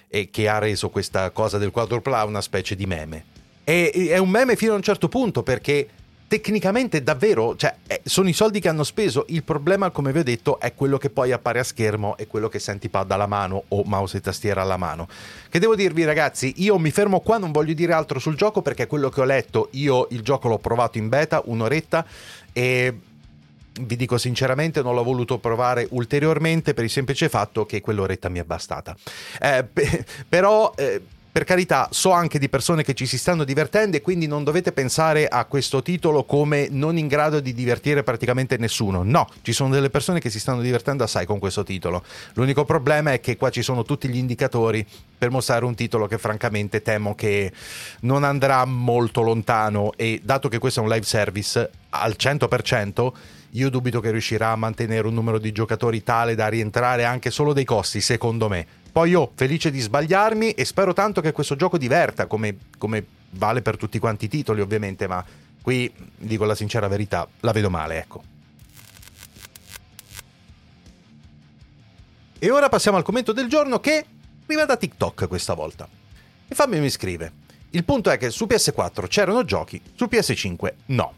e 0.06 0.30
che 0.30 0.48
ha 0.48 0.58
reso 0.58 0.88
questa 0.88 1.30
cosa 1.30 1.58
del 1.58 1.72
quadrupla 1.72 2.22
una 2.22 2.42
specie 2.42 2.76
di 2.76 2.86
meme. 2.86 3.24
E, 3.64 3.90
è 4.10 4.18
un 4.18 4.30
meme 4.30 4.54
fino 4.54 4.74
a 4.74 4.76
un 4.76 4.82
certo 4.82 5.08
punto 5.08 5.42
perché 5.42 5.88
tecnicamente 6.28 7.02
davvero, 7.02 7.56
cioè, 7.56 7.74
eh, 7.86 8.00
sono 8.04 8.28
i 8.28 8.32
soldi 8.32 8.60
che 8.60 8.68
hanno 8.68 8.84
speso. 8.84 9.24
Il 9.28 9.42
problema, 9.42 9.90
come 9.90 10.12
vi 10.12 10.18
ho 10.18 10.24
detto, 10.24 10.58
è 10.58 10.74
quello 10.74 10.98
che 10.98 11.10
poi 11.10 11.32
appare 11.32 11.58
a 11.58 11.64
schermo 11.64 12.16
e 12.16 12.26
quello 12.26 12.48
che 12.48 12.58
senti 12.58 12.88
pad 12.88 13.10
alla 13.10 13.26
mano 13.26 13.64
o 13.68 13.82
mouse 13.84 14.18
e 14.18 14.20
tastiera 14.20 14.62
alla 14.62 14.76
mano. 14.76 15.08
Che 15.48 15.58
devo 15.58 15.74
dirvi, 15.74 16.04
ragazzi, 16.04 16.54
io 16.58 16.78
mi 16.78 16.90
fermo 16.90 17.20
qua, 17.20 17.38
non 17.38 17.52
voglio 17.52 17.74
dire 17.74 17.92
altro 17.92 18.18
sul 18.18 18.36
gioco 18.36 18.62
perché 18.62 18.86
quello 18.86 19.08
che 19.08 19.20
ho 19.20 19.24
letto, 19.24 19.68
io 19.72 20.08
il 20.10 20.22
gioco 20.22 20.48
l'ho 20.48 20.58
provato 20.58 20.98
in 20.98 21.08
beta 21.08 21.42
un'oretta 21.44 22.04
e 22.52 22.98
vi 23.80 23.96
dico 23.96 24.16
sinceramente, 24.18 24.82
non 24.82 24.94
l'ho 24.94 25.04
voluto 25.04 25.38
provare 25.38 25.86
ulteriormente 25.90 26.74
per 26.74 26.84
il 26.84 26.90
semplice 26.90 27.28
fatto 27.28 27.66
che 27.66 27.80
quell'oretta 27.80 28.28
mi 28.28 28.38
è 28.38 28.44
bastata. 28.44 28.96
Eh, 29.40 29.64
pe- 29.70 30.04
però. 30.28 30.72
Eh, 30.76 31.02
per 31.36 31.44
carità, 31.44 31.88
so 31.90 32.12
anche 32.12 32.38
di 32.38 32.48
persone 32.48 32.82
che 32.82 32.94
ci 32.94 33.04
si 33.04 33.18
stanno 33.18 33.44
divertendo 33.44 33.98
e 33.98 34.00
quindi 34.00 34.26
non 34.26 34.42
dovete 34.42 34.72
pensare 34.72 35.28
a 35.28 35.44
questo 35.44 35.82
titolo 35.82 36.24
come 36.24 36.68
non 36.70 36.96
in 36.96 37.08
grado 37.08 37.40
di 37.40 37.52
divertire 37.52 38.02
praticamente 38.02 38.56
nessuno. 38.56 39.02
No, 39.02 39.28
ci 39.42 39.52
sono 39.52 39.68
delle 39.68 39.90
persone 39.90 40.18
che 40.18 40.30
si 40.30 40.40
stanno 40.40 40.62
divertendo 40.62 41.04
assai 41.04 41.26
con 41.26 41.38
questo 41.38 41.62
titolo. 41.62 42.02
L'unico 42.36 42.64
problema 42.64 43.12
è 43.12 43.20
che 43.20 43.36
qua 43.36 43.50
ci 43.50 43.60
sono 43.60 43.82
tutti 43.82 44.08
gli 44.08 44.16
indicatori 44.16 44.86
per 45.18 45.28
mostrare 45.28 45.66
un 45.66 45.74
titolo 45.74 46.06
che 46.06 46.16
francamente 46.16 46.80
temo 46.80 47.14
che 47.14 47.52
non 48.00 48.24
andrà 48.24 48.64
molto 48.64 49.20
lontano 49.20 49.92
e 49.94 50.22
dato 50.24 50.48
che 50.48 50.56
questo 50.56 50.80
è 50.80 50.84
un 50.84 50.88
live 50.88 51.04
service 51.04 51.70
al 51.90 52.16
100%, 52.18 53.12
io 53.50 53.68
dubito 53.68 54.00
che 54.00 54.10
riuscirà 54.10 54.52
a 54.52 54.56
mantenere 54.56 55.06
un 55.06 55.12
numero 55.12 55.38
di 55.38 55.52
giocatori 55.52 56.02
tale 56.02 56.34
da 56.34 56.48
rientrare 56.48 57.04
anche 57.04 57.30
solo 57.30 57.52
dei 57.52 57.64
costi, 57.64 58.00
secondo 58.00 58.48
me 58.48 58.84
poi 58.96 59.10
io 59.10 59.32
felice 59.34 59.70
di 59.70 59.78
sbagliarmi 59.78 60.52
e 60.52 60.64
spero 60.64 60.94
tanto 60.94 61.20
che 61.20 61.32
questo 61.32 61.54
gioco 61.54 61.76
diverta, 61.76 62.24
come, 62.24 62.56
come 62.78 63.04
vale 63.32 63.60
per 63.60 63.76
tutti 63.76 63.98
quanti 63.98 64.24
i 64.24 64.28
titoli 64.28 64.62
ovviamente, 64.62 65.06
ma 65.06 65.22
qui 65.60 65.92
dico 66.16 66.46
la 66.46 66.54
sincera 66.54 66.88
verità, 66.88 67.28
la 67.40 67.52
vedo 67.52 67.68
male, 67.68 67.98
ecco. 67.98 68.22
E 72.38 72.50
ora 72.50 72.70
passiamo 72.70 72.96
al 72.96 73.02
commento 73.02 73.32
del 73.32 73.50
giorno 73.50 73.80
che 73.80 74.02
arriva 74.46 74.64
da 74.64 74.78
TikTok 74.78 75.28
questa 75.28 75.52
volta. 75.52 75.86
E 76.48 76.54
Fabio 76.54 76.80
mi 76.80 76.88
scrive: 76.88 77.32
Il 77.72 77.84
punto 77.84 78.08
è 78.08 78.16
che 78.16 78.30
su 78.30 78.46
PS4 78.46 79.08
c'erano 79.08 79.44
giochi, 79.44 79.78
su 79.94 80.06
PS5 80.06 80.72
no. 80.86 81.12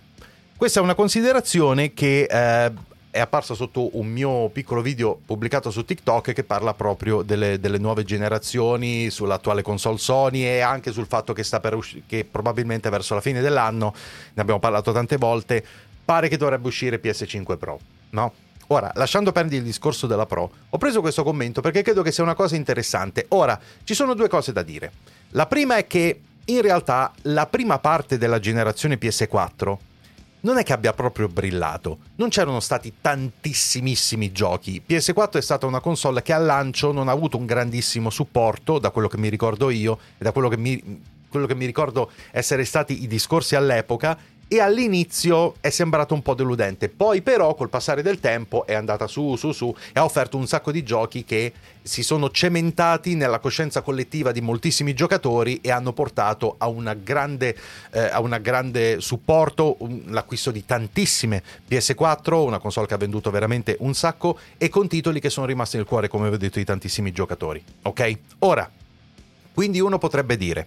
Questa 0.57 0.81
è 0.81 0.83
una 0.83 0.97
considerazione 0.97 1.95
che 1.95 2.27
eh, 2.29 2.73
è 3.11 3.21
apparsa 3.21 3.55
sotto 3.55 3.97
un 3.97 4.07
mio 4.07 4.49
piccolo 4.51 4.83
video 4.83 5.19
pubblicato 5.25 5.71
su 5.71 5.85
TikTok 5.85 6.33
che 6.33 6.45
parla 6.45 6.75
proprio 6.75 7.23
delle, 7.23 7.59
delle 7.59 7.79
nuove 7.79 8.05
generazioni, 8.05 9.11
sull'attuale 9.11 9.63
console 9.63 9.99
Sony 9.99 10.43
e 10.43 10.61
anche 10.61 10.93
sul 10.93 11.07
fatto 11.07 11.33
che, 11.33 11.43
sta 11.43 11.61
per 11.61 11.75
usci- 11.75 12.03
che 12.07 12.25
probabilmente 12.25 12.91
verso 12.91 13.15
la 13.15 13.21
fine 13.21 13.41
dell'anno, 13.41 13.95
ne 14.35 14.43
abbiamo 14.43 14.61
parlato 14.61 14.93
tante 14.93 15.17
volte, 15.17 15.65
pare 16.05 16.29
che 16.29 16.37
dovrebbe 16.37 16.69
uscire 16.69 17.01
PS5 17.01 17.57
Pro, 17.57 17.81
no? 18.11 18.33
Ora, 18.71 18.93
lasciando 18.97 19.33
perdere 19.33 19.57
il 19.57 19.63
discorso 19.63 20.07
della 20.07 20.27
Pro, 20.27 20.51
ho 20.69 20.77
preso 20.77 21.01
questo 21.01 21.23
commento 21.23 21.63
perché 21.63 21.81
credo 21.81 22.03
che 22.03 22.13
sia 22.13 22.23
una 22.23 22.35
cosa 22.35 22.55
interessante. 22.55 23.25
Ora, 23.29 23.59
ci 23.85 23.95
sono 23.95 24.13
due 24.13 24.29
cose 24.29 24.53
da 24.53 24.63
dire. 24.63 24.93
La 25.31 25.47
prima 25.47 25.77
è 25.77 25.87
che 25.87 26.21
in 26.45 26.61
realtà 26.61 27.13
la 27.23 27.47
prima 27.47 27.79
parte 27.79 28.19
della 28.19 28.39
generazione 28.39 28.99
PS4 28.99 29.77
non 30.41 30.59
è 30.59 30.63
che 30.63 30.73
abbia 30.73 30.93
proprio 30.93 31.29
brillato. 31.29 31.99
Non 32.17 32.29
c'erano 32.29 32.61
stati 32.61 32.95
tantissimissimi 33.01 34.33
giochi. 34.33 34.83
PS4 34.87 35.33
è 35.33 35.41
stata 35.41 35.67
una 35.67 35.81
console 35.81 36.23
che 36.23 36.33
al 36.33 36.45
lancio 36.45 36.93
non 36.93 37.09
ha 37.09 37.13
avuto 37.13 37.37
un 37.37 37.47
grandissimo 37.47 38.11
supporto, 38.11 38.79
da 38.79 38.91
quello 38.91 39.09
che 39.09 39.19
mi 39.19 39.29
ricordo 39.29 39.71
io 39.71 39.99
e 40.17 40.25
da 40.25 40.33
quello 40.33 40.49
che 40.49 40.57
mi, 40.57 41.03
quello 41.29 41.47
che 41.47 41.55
mi 41.55 41.67
ricordo 41.67 42.11
essere 42.31 42.65
stati 42.65 43.03
i 43.03 43.07
discorsi 43.07 43.55
all'epoca 43.55 44.17
e 44.49 44.61
all'inizio 44.61 45.55
è 45.61 45.69
sembrato 45.69 46.15
un 46.15 46.23
po' 46.23 46.35
deludente, 46.35 46.89
poi 46.89 47.21
però 47.21 47.55
col 47.55 47.69
passare 47.69 48.03
del 48.03 48.19
tempo 48.19 48.67
è 48.67 48.73
andata 48.73 49.07
su 49.07 49.37
su 49.37 49.53
su 49.53 49.75
e 49.93 50.01
ha 50.01 50.05
offerto 50.05 50.39
un 50.39 50.47
sacco 50.47 50.73
di 50.73 50.83
giochi 50.83 51.25
che 51.25 51.53
si 51.83 52.03
sono 52.03 52.31
cementati 52.31 53.15
nella 53.15 53.39
coscienza 53.39 53.83
collettiva 53.83 54.33
di 54.33 54.41
moltissimi 54.41 54.95
giocatori 54.95 55.61
e 55.63 55.71
hanno 55.71 55.93
portato 55.93 56.57
a 56.59 56.69
una 56.69 56.95
grande, 56.95 57.57
eh, 57.91 58.41
grande 58.43 59.01
supporto, 59.01 59.77
un, 59.81 60.03
l'acquisto 60.07 60.51
di 60.51 60.65
tantissime 60.65 61.43
PS4, 61.69 62.35
una 62.35 62.59
console 62.59 62.87
che 62.87 62.95
ha 62.95 62.99
venduto 62.99 63.31
veramente 63.31 63.77
un 63.81 63.95
sacco 63.95 64.39
e 64.59 64.69
con 64.69 64.89
titoli 64.89 65.21
che 65.21 65.31
sono 65.31 65.47
rimasti 65.47 65.77
nel 65.77 65.87
cuore 65.87 66.09
come 66.09 66.29
ho 66.29 66.37
detto 66.37 66.59
di 66.59 66.65
tantissimi 66.65 67.13
giocatori, 67.13 67.63
ok? 67.83 68.19
Ora, 68.41 68.71
quindi 69.55 69.81
uno 69.81 69.99
potrebbe 69.99 70.37
dire 70.37 70.67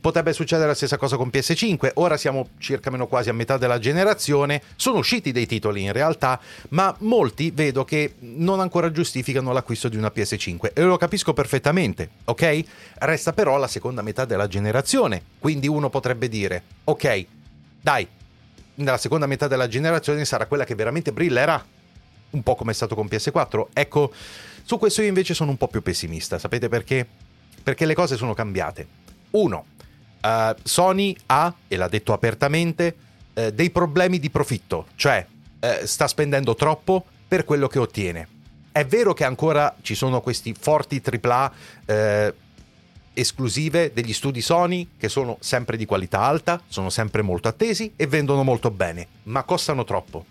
Potrebbe 0.00 0.32
succedere 0.32 0.68
la 0.68 0.74
stessa 0.74 0.96
cosa 0.96 1.16
con 1.16 1.28
PS5, 1.28 1.92
ora 1.94 2.16
siamo 2.16 2.50
circa 2.58 2.90
meno 2.90 3.06
quasi 3.06 3.30
a 3.30 3.32
metà 3.32 3.56
della 3.56 3.78
generazione, 3.78 4.62
sono 4.76 4.98
usciti 4.98 5.32
dei 5.32 5.46
titoli 5.46 5.82
in 5.82 5.92
realtà, 5.92 6.38
ma 6.70 6.94
molti 7.00 7.50
vedo 7.50 7.84
che 7.84 8.14
non 8.20 8.60
ancora 8.60 8.92
giustificano 8.92 9.52
l'acquisto 9.52 9.88
di 9.88 9.96
una 9.96 10.12
PS5 10.14 10.70
e 10.72 10.82
lo 10.82 10.96
capisco 10.96 11.32
perfettamente, 11.32 12.10
ok? 12.24 12.64
Resta 12.98 13.32
però 13.32 13.56
la 13.56 13.66
seconda 13.66 14.02
metà 14.02 14.24
della 14.24 14.46
generazione, 14.46 15.22
quindi 15.38 15.66
uno 15.66 15.90
potrebbe 15.90 16.28
dire, 16.28 16.62
ok, 16.84 17.26
dai, 17.80 18.06
nella 18.76 18.98
seconda 18.98 19.26
metà 19.26 19.48
della 19.48 19.68
generazione 19.68 20.24
sarà 20.24 20.46
quella 20.46 20.64
che 20.64 20.74
veramente 20.74 21.12
brillerà, 21.12 21.64
un 22.30 22.42
po' 22.42 22.54
come 22.54 22.72
è 22.72 22.74
stato 22.74 22.94
con 22.94 23.06
PS4. 23.06 23.66
Ecco, 23.72 24.12
su 24.62 24.78
questo 24.78 25.00
io 25.02 25.08
invece 25.08 25.34
sono 25.34 25.50
un 25.50 25.56
po' 25.56 25.68
più 25.68 25.82
pessimista, 25.82 26.38
sapete 26.38 26.68
perché? 26.68 27.06
Perché 27.62 27.86
le 27.86 27.94
cose 27.94 28.16
sono 28.16 28.34
cambiate. 28.34 28.86
Uno, 29.30 29.64
uh, 30.20 30.54
Sony 30.62 31.16
ha, 31.26 31.52
e 31.66 31.76
l'ha 31.76 31.88
detto 31.88 32.12
apertamente, 32.12 32.96
uh, 33.34 33.50
dei 33.50 33.70
problemi 33.70 34.18
di 34.18 34.30
profitto, 34.30 34.86
cioè 34.96 35.24
uh, 35.60 35.84
sta 35.84 36.06
spendendo 36.06 36.54
troppo 36.54 37.04
per 37.26 37.44
quello 37.44 37.68
che 37.68 37.78
ottiene. 37.78 38.28
È 38.70 38.84
vero 38.86 39.12
che 39.12 39.24
ancora 39.24 39.74
ci 39.82 39.94
sono 39.94 40.20
questi 40.20 40.54
forti 40.58 41.02
AAA 41.04 41.52
esclusive 43.12 43.92
degli 43.92 44.12
studi 44.12 44.40
Sony 44.40 44.90
che 44.96 45.08
sono 45.08 45.38
sempre 45.40 45.76
di 45.76 45.84
qualità 45.84 46.20
alta, 46.20 46.62
sono 46.68 46.88
sempre 46.88 47.22
molto 47.22 47.48
attesi 47.48 47.92
e 47.96 48.06
vendono 48.06 48.44
molto 48.44 48.70
bene, 48.70 49.08
ma 49.24 49.42
costano 49.42 49.82
troppo. 49.82 50.24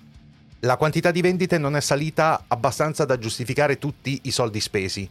La 0.61 0.77
quantità 0.77 1.11
di 1.11 1.19
vendite 1.19 1.57
non 1.57 1.75
è 1.75 1.81
salita 1.81 2.45
abbastanza 2.47 3.03
da 3.03 3.19
giustificare 3.19 3.77
tutti 3.77 4.21
i 4.23 4.31
soldi 4.31 4.61
spesi 4.61 5.09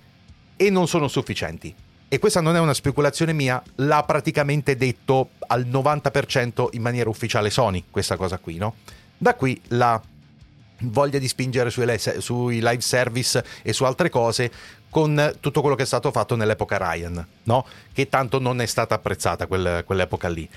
e 0.57 0.71
non 0.71 0.89
sono 0.89 1.07
sufficienti 1.07 1.75
e 2.09 2.19
questa 2.19 2.41
non 2.41 2.55
è 2.55 2.61
una 2.61 2.75
speculazione 2.75 3.33
mia, 3.33 3.61
l'ha 3.77 4.03
praticamente 4.05 4.77
detto 4.77 5.31
al 5.49 5.67
90% 5.67 6.69
in 6.73 6.83
maniera 6.83 7.09
ufficiale 7.09 7.51
Sony, 7.51 7.85
questa 7.91 8.17
cosa 8.17 8.39
qui, 8.39 8.57
no? 8.57 8.75
Da 9.17 9.35
qui 9.35 9.61
la 9.69 10.01
voglia 10.81 11.19
di 11.19 11.27
spingere 11.27 11.71
sui, 11.71 12.61
live 12.61 12.81
service 12.81 13.45
e 13.63 13.73
su 13.73 13.85
altre 13.85 14.11
cose 14.11 14.51
con 14.89 15.37
tutto 15.41 15.61
quello 15.61 15.75
che 15.75 15.83
è 15.83 15.87
stato 15.87 16.11
fatto 16.13 16.37
nell'epoca 16.37 16.77
Ryan, 16.79 17.27
no? 17.45 17.67
Che 17.93 18.09
tanto 18.09 18.39
non 18.39 18.61
è 18.61 18.67
stata 18.67 18.95
apprezzata 18.95 19.47
quel, 19.47 19.83
quell'epoca 19.85 20.29
lì. 20.29 20.49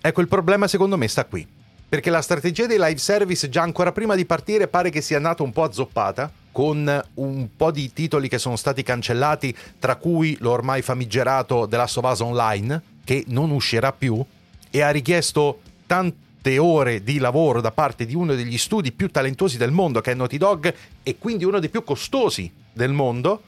Ecco, 0.00 0.20
il 0.20 0.28
problema 0.28 0.66
secondo 0.66 0.96
me 0.96 1.06
sta 1.08 1.24
qui. 1.24 1.46
Perché 1.88 2.10
la 2.10 2.20
strategia 2.20 2.66
dei 2.66 2.78
live 2.78 2.98
service 2.98 3.48
già 3.48 3.62
ancora 3.62 3.92
prima 3.92 4.16
di 4.16 4.26
partire 4.26 4.66
pare 4.66 4.90
che 4.90 5.00
sia 5.00 5.20
nata 5.20 5.44
un 5.44 5.52
po' 5.52 5.62
azzoppata 5.62 6.32
con 6.56 7.04
un 7.16 7.48
po' 7.54 7.70
di 7.70 7.92
titoli 7.92 8.30
che 8.30 8.38
sono 8.38 8.56
stati 8.56 8.82
cancellati, 8.82 9.54
tra 9.78 9.96
cui 9.96 10.38
l'ormai 10.40 10.80
famigerato 10.80 11.66
The 11.68 11.76
Last 11.76 11.98
of 11.98 12.10
Us 12.10 12.20
Online, 12.20 12.82
che 13.04 13.24
non 13.26 13.50
uscirà 13.50 13.92
più, 13.92 14.24
e 14.70 14.80
ha 14.80 14.88
richiesto 14.88 15.60
tante 15.84 16.56
ore 16.56 17.02
di 17.02 17.18
lavoro 17.18 17.60
da 17.60 17.72
parte 17.72 18.06
di 18.06 18.14
uno 18.14 18.34
degli 18.34 18.56
studi 18.56 18.90
più 18.92 19.10
talentuosi 19.10 19.58
del 19.58 19.70
mondo, 19.70 20.00
che 20.00 20.12
è 20.12 20.14
Naughty 20.14 20.38
Dog, 20.38 20.74
e 21.02 21.18
quindi 21.18 21.44
uno 21.44 21.58
dei 21.58 21.68
più 21.68 21.84
costosi 21.84 22.50
del 22.72 22.92
mondo. 22.92 23.42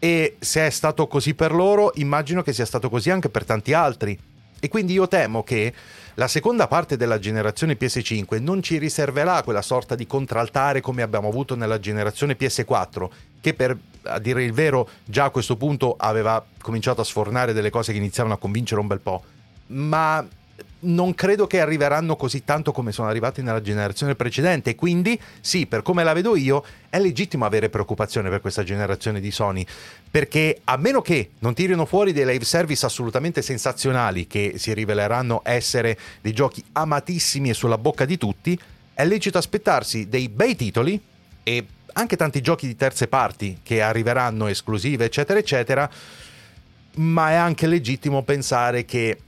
E 0.00 0.34
se 0.40 0.66
è 0.66 0.70
stato 0.70 1.06
così 1.06 1.34
per 1.34 1.52
loro, 1.52 1.92
immagino 1.94 2.42
che 2.42 2.52
sia 2.52 2.66
stato 2.66 2.90
così 2.90 3.10
anche 3.10 3.28
per 3.28 3.44
tanti 3.44 3.72
altri. 3.74 4.18
E 4.58 4.68
quindi 4.68 4.94
io 4.94 5.06
temo 5.06 5.44
che 5.44 5.72
la 6.14 6.28
seconda 6.28 6.68
parte 6.68 6.96
della 6.96 7.18
generazione 7.18 7.76
PS5 7.76 8.40
non 8.40 8.62
ci 8.62 8.78
riserverà 8.78 9.42
quella 9.42 9.62
sorta 9.62 9.94
di 9.94 10.06
contraltare 10.06 10.80
come 10.80 11.02
abbiamo 11.02 11.28
avuto 11.28 11.56
nella 11.56 11.80
generazione 11.80 12.36
PS4, 12.38 13.08
che 13.40 13.54
per 13.54 13.76
a 14.04 14.18
dire 14.18 14.44
il 14.44 14.52
vero 14.52 14.88
già 15.04 15.24
a 15.24 15.30
questo 15.30 15.56
punto 15.56 15.96
aveva 15.98 16.44
cominciato 16.60 17.00
a 17.00 17.04
sfornare 17.04 17.52
delle 17.52 17.70
cose 17.70 17.92
che 17.92 17.98
iniziavano 17.98 18.34
a 18.34 18.38
convincere 18.38 18.80
un 18.80 18.86
bel 18.86 19.00
po', 19.00 19.22
ma 19.68 20.24
non 20.84 21.14
credo 21.14 21.46
che 21.46 21.60
arriveranno 21.60 22.16
così 22.16 22.44
tanto 22.44 22.72
come 22.72 22.92
sono 22.92 23.08
arrivati 23.08 23.42
nella 23.42 23.60
generazione 23.60 24.14
precedente. 24.14 24.74
Quindi, 24.74 25.18
sì, 25.40 25.66
per 25.66 25.82
come 25.82 26.04
la 26.04 26.12
vedo 26.12 26.36
io, 26.36 26.64
è 26.88 26.98
legittimo 26.98 27.44
avere 27.44 27.68
preoccupazione 27.68 28.30
per 28.30 28.40
questa 28.40 28.62
generazione 28.62 29.20
di 29.20 29.30
Sony. 29.30 29.66
Perché 30.10 30.60
a 30.64 30.76
meno 30.76 31.00
che 31.00 31.30
non 31.40 31.54
tirino 31.54 31.84
fuori 31.84 32.12
dei 32.12 32.24
live 32.26 32.44
service 32.44 32.86
assolutamente 32.86 33.42
sensazionali, 33.42 34.26
che 34.26 34.54
si 34.56 34.72
riveleranno 34.72 35.42
essere 35.44 35.98
dei 36.20 36.32
giochi 36.32 36.62
amatissimi 36.72 37.50
e 37.50 37.54
sulla 37.54 37.78
bocca 37.78 38.04
di 38.04 38.16
tutti, 38.16 38.58
è 38.94 39.04
lecito 39.04 39.38
aspettarsi 39.38 40.08
dei 40.08 40.28
bei 40.28 40.54
titoli 40.54 41.00
e 41.42 41.66
anche 41.94 42.16
tanti 42.16 42.40
giochi 42.40 42.66
di 42.66 42.76
terze 42.76 43.08
parti 43.08 43.58
che 43.62 43.80
arriveranno 43.82 44.46
esclusive, 44.46 45.04
eccetera, 45.04 45.38
eccetera. 45.38 45.88
Ma 46.96 47.30
è 47.30 47.34
anche 47.34 47.66
legittimo 47.66 48.22
pensare 48.22 48.84
che 48.84 49.18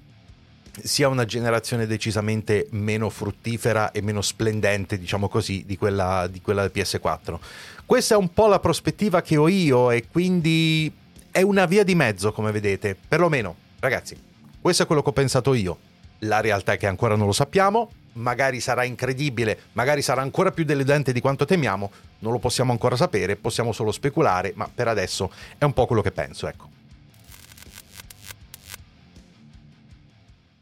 sia 0.82 1.08
una 1.08 1.24
generazione 1.24 1.86
decisamente 1.86 2.66
meno 2.70 3.08
fruttifera 3.10 3.90
e 3.92 4.02
meno 4.02 4.20
splendente, 4.20 4.98
diciamo 4.98 5.28
così, 5.28 5.64
di 5.66 5.76
quella, 5.76 6.26
di 6.30 6.40
quella 6.40 6.62
del 6.62 6.72
PS4. 6.74 7.38
Questa 7.84 8.14
è 8.14 8.18
un 8.18 8.32
po' 8.32 8.46
la 8.46 8.60
prospettiva 8.60 9.22
che 9.22 9.36
ho 9.36 9.48
io 9.48 9.90
e 9.90 10.06
quindi 10.10 10.92
è 11.30 11.42
una 11.42 11.66
via 11.66 11.84
di 11.84 11.94
mezzo, 11.94 12.32
come 12.32 12.50
vedete. 12.50 12.96
Perlomeno, 12.96 13.54
ragazzi, 13.80 14.16
questo 14.60 14.82
è 14.82 14.86
quello 14.86 15.02
che 15.02 15.10
ho 15.10 15.12
pensato 15.12 15.54
io. 15.54 15.78
La 16.20 16.40
realtà 16.40 16.72
è 16.72 16.76
che 16.78 16.86
ancora 16.86 17.14
non 17.14 17.26
lo 17.26 17.32
sappiamo, 17.32 17.90
magari 18.14 18.60
sarà 18.60 18.84
incredibile, 18.84 19.58
magari 19.72 20.02
sarà 20.02 20.22
ancora 20.22 20.50
più 20.50 20.64
deludente 20.64 21.12
di 21.12 21.20
quanto 21.20 21.44
temiamo, 21.44 21.90
non 22.20 22.32
lo 22.32 22.38
possiamo 22.38 22.72
ancora 22.72 22.96
sapere, 22.96 23.36
possiamo 23.36 23.72
solo 23.72 23.92
speculare, 23.92 24.52
ma 24.56 24.68
per 24.72 24.88
adesso 24.88 25.30
è 25.58 25.64
un 25.64 25.72
po' 25.72 25.86
quello 25.86 26.02
che 26.02 26.12
penso, 26.12 26.48
ecco. 26.48 26.68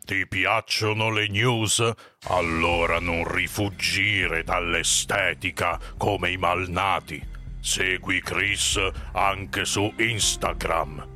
Ti 0.06 0.26
piacciono 0.26 1.08
le 1.08 1.28
news? 1.28 1.82
Allora 2.24 3.00
non 3.00 3.26
rifuggire 3.26 4.44
dall'estetica 4.44 5.80
come 5.96 6.30
i 6.30 6.36
malnati. 6.36 7.26
Segui 7.58 8.20
Chris 8.20 8.78
anche 9.12 9.64
su 9.64 9.90
Instagram. 9.96 11.08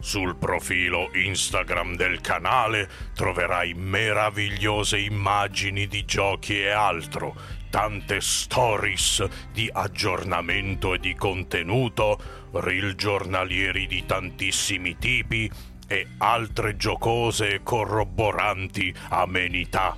Sul 0.00 0.34
profilo 0.36 1.10
Instagram 1.12 1.94
del 1.94 2.22
canale 2.22 2.88
troverai 3.14 3.74
meravigliose 3.74 4.96
immagini 4.96 5.86
di 5.86 6.06
giochi 6.06 6.58
e 6.58 6.70
altro, 6.70 7.36
tante 7.68 8.22
stories 8.22 9.26
di 9.52 9.68
aggiornamento 9.70 10.94
e 10.94 10.98
di 10.98 11.14
contenuto, 11.14 12.48
reel 12.52 12.94
giornalieri 12.94 13.86
di 13.86 14.06
tantissimi 14.06 14.96
tipi, 14.96 15.50
e 15.86 16.06
altre 16.18 16.76
giocose 16.76 17.54
e 17.54 17.62
corroboranti 17.62 18.94
amenità. 19.10 19.96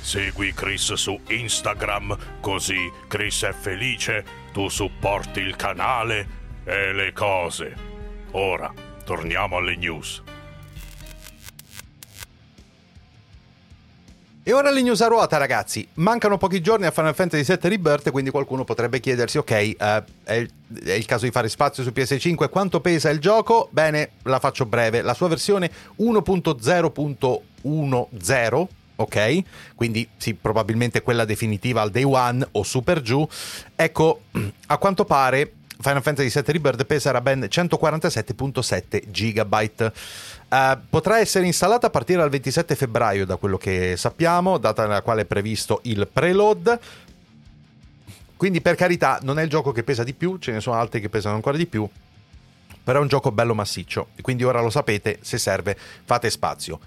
Segui 0.00 0.52
Chris 0.54 0.94
su 0.94 1.20
Instagram, 1.28 2.40
così 2.40 2.90
Chris 3.08 3.44
è 3.44 3.52
felice, 3.52 4.24
tu 4.52 4.68
supporti 4.68 5.40
il 5.40 5.56
canale 5.56 6.26
e 6.64 6.92
le 6.92 7.12
cose. 7.12 7.74
Ora, 8.32 8.72
torniamo 9.04 9.56
alle 9.56 9.76
news. 9.76 10.22
E 14.48 14.54
ora 14.54 14.70
le 14.70 14.80
news 14.80 15.02
a 15.02 15.08
ruota, 15.08 15.36
ragazzi. 15.36 15.86
Mancano 15.96 16.38
pochi 16.38 16.62
giorni 16.62 16.86
a 16.86 16.90
Final 16.90 17.14
Fantasy 17.14 17.44
VII 17.44 17.68
Rebirth, 17.68 18.10
quindi 18.10 18.30
qualcuno 18.30 18.64
potrebbe 18.64 18.98
chiedersi: 18.98 19.36
ok, 19.36 19.50
uh, 19.50 19.74
è, 20.24 20.36
il, 20.36 20.50
è, 20.84 20.92
il, 20.92 21.04
caso 21.04 21.26
di 21.26 21.30
fare 21.30 21.50
spazio 21.50 21.82
su 21.82 21.92
PS5. 21.94 22.48
Quanto 22.48 22.80
pesa 22.80 23.10
il 23.10 23.18
gioco? 23.18 23.68
Bene, 23.70 24.12
la 24.22 24.38
faccio 24.38 24.64
breve. 24.64 25.02
La 25.02 25.12
sua 25.12 25.28
versione 25.28 25.70
1.0.10, 25.98 28.66
ok? 28.96 29.42
Quindi 29.74 30.08
sì, 30.16 30.32
probabilmente 30.32 31.02
quella 31.02 31.26
definitiva 31.26 31.82
al 31.82 31.90
day 31.90 32.04
one 32.04 32.48
o 32.52 32.62
super 32.62 33.02
giù. 33.02 33.28
Ecco, 33.76 34.22
a 34.68 34.78
quanto 34.78 35.04
pare 35.04 35.52
Final 35.80 36.02
Fantasy 36.02 36.28
VII 36.28 36.52
Rebirth 36.52 36.84
peserà 36.84 37.20
ben 37.20 37.46
147.7 37.48 39.10
GB. 39.10 39.92
Uh, 40.48 40.78
potrà 40.90 41.20
essere 41.20 41.46
installata 41.46 41.86
a 41.86 41.90
partire 41.90 42.18
dal 42.18 42.30
27 42.30 42.74
febbraio, 42.74 43.24
da 43.24 43.36
quello 43.36 43.56
che 43.56 43.96
sappiamo, 43.96 44.58
data 44.58 44.82
nella 44.82 45.02
quale 45.02 45.22
è 45.22 45.24
previsto 45.24 45.80
il 45.84 46.08
preload. 46.12 46.78
Quindi, 48.36 48.60
per 48.60 48.74
carità, 48.74 49.20
non 49.22 49.38
è 49.38 49.42
il 49.42 49.48
gioco 49.48 49.70
che 49.70 49.84
pesa 49.84 50.02
di 50.02 50.14
più, 50.14 50.38
ce 50.38 50.52
ne 50.52 50.60
sono 50.60 50.76
altri 50.76 51.00
che 51.00 51.08
pesano 51.08 51.36
ancora 51.36 51.56
di 51.56 51.66
più. 51.66 51.88
Però 52.82 52.98
è 52.98 53.02
un 53.02 53.08
gioco 53.08 53.30
bello 53.30 53.54
massiccio. 53.54 54.08
Quindi 54.20 54.42
ora 54.44 54.60
lo 54.60 54.70
sapete, 54.70 55.18
se 55.22 55.38
serve, 55.38 55.76
fate 56.04 56.28
spazio. 56.30 56.80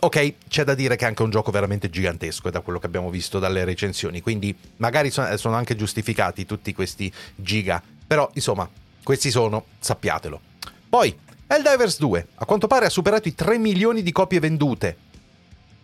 Ok, 0.00 0.34
c'è 0.48 0.64
da 0.64 0.74
dire 0.74 0.96
che 0.96 1.04
è 1.04 1.08
anche 1.08 1.22
un 1.22 1.30
gioco 1.30 1.50
veramente 1.50 1.88
gigantesco, 1.88 2.50
da 2.50 2.60
quello 2.60 2.78
che 2.78 2.86
abbiamo 2.86 3.10
visto 3.10 3.38
dalle 3.38 3.64
recensioni. 3.64 4.20
Quindi, 4.20 4.56
magari 4.76 5.10
sono 5.10 5.54
anche 5.54 5.76
giustificati 5.76 6.46
tutti 6.46 6.72
questi 6.72 7.12
giga. 7.36 7.82
Però, 8.14 8.30
insomma, 8.34 8.70
questi 9.02 9.28
sono, 9.28 9.64
sappiatelo. 9.80 10.40
Poi, 10.88 11.18
Helldivers 11.48 11.98
2, 11.98 12.28
a 12.36 12.44
quanto 12.44 12.68
pare 12.68 12.86
ha 12.86 12.88
superato 12.88 13.26
i 13.26 13.34
3 13.34 13.58
milioni 13.58 14.04
di 14.04 14.12
copie 14.12 14.38
vendute. 14.38 14.96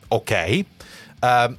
Ok. 0.06 0.64
Uh, 1.20 1.56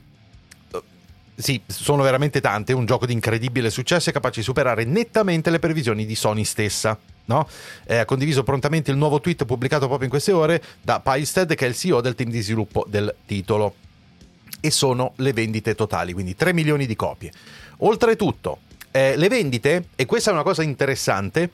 sì, 1.35 1.61
sono 1.67 2.03
veramente 2.03 2.39
tante, 2.39 2.71
un 2.71 2.85
gioco 2.85 3.05
di 3.05 3.11
incredibile 3.11 3.69
successo 3.69 4.09
e 4.09 4.13
capace 4.13 4.39
di 4.39 4.45
superare 4.45 4.85
nettamente 4.85 5.49
le 5.49 5.59
previsioni 5.59 6.05
di 6.05 6.15
Sony 6.15 6.45
stessa. 6.45 6.97
No? 7.25 7.45
Eh, 7.83 7.97
ha 7.97 8.05
condiviso 8.05 8.43
prontamente 8.43 8.91
il 8.91 8.97
nuovo 8.97 9.19
tweet 9.19 9.43
pubblicato 9.43 9.87
proprio 9.87 10.05
in 10.05 10.09
queste 10.09 10.31
ore 10.31 10.63
da 10.81 11.01
Pylstead, 11.01 11.53
che 11.53 11.65
è 11.65 11.67
il 11.67 11.75
CEO 11.75 11.99
del 11.99 12.15
team 12.15 12.29
di 12.29 12.39
sviluppo 12.39 12.85
del 12.87 13.13
titolo. 13.25 13.75
E 14.61 14.71
sono 14.71 15.11
le 15.17 15.33
vendite 15.33 15.75
totali, 15.75 16.13
quindi 16.13 16.33
3 16.33 16.53
milioni 16.53 16.85
di 16.85 16.95
copie. 16.95 17.33
Oltretutto, 17.79 18.69
eh, 18.91 19.15
le 19.15 19.27
vendite, 19.27 19.85
e 19.95 20.05
questa 20.05 20.29
è 20.29 20.33
una 20.33 20.43
cosa 20.43 20.63
interessante, 20.63 21.49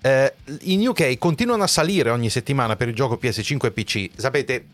eh, 0.00 0.34
in 0.62 0.86
UK 0.86 1.16
continuano 1.18 1.62
a 1.62 1.66
salire 1.66 2.10
ogni 2.10 2.28
settimana 2.28 2.76
per 2.76 2.88
il 2.88 2.94
gioco 2.94 3.18
PS5 3.20 3.66
e 3.66 3.70
PC. 3.70 4.10
Sapete, 4.16 4.66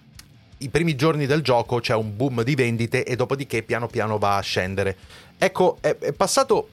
i 0.58 0.68
primi 0.68 0.96
giorni 0.96 1.26
del 1.26 1.42
gioco 1.42 1.78
c'è 1.78 1.94
un 1.94 2.16
boom 2.16 2.42
di 2.42 2.54
vendite 2.54 3.04
e 3.04 3.16
dopodiché 3.16 3.62
piano 3.62 3.86
piano 3.86 4.18
va 4.18 4.36
a 4.36 4.40
scendere. 4.40 4.96
Ecco, 5.38 5.78
è, 5.80 5.96
è, 5.96 6.12
passato, 6.12 6.70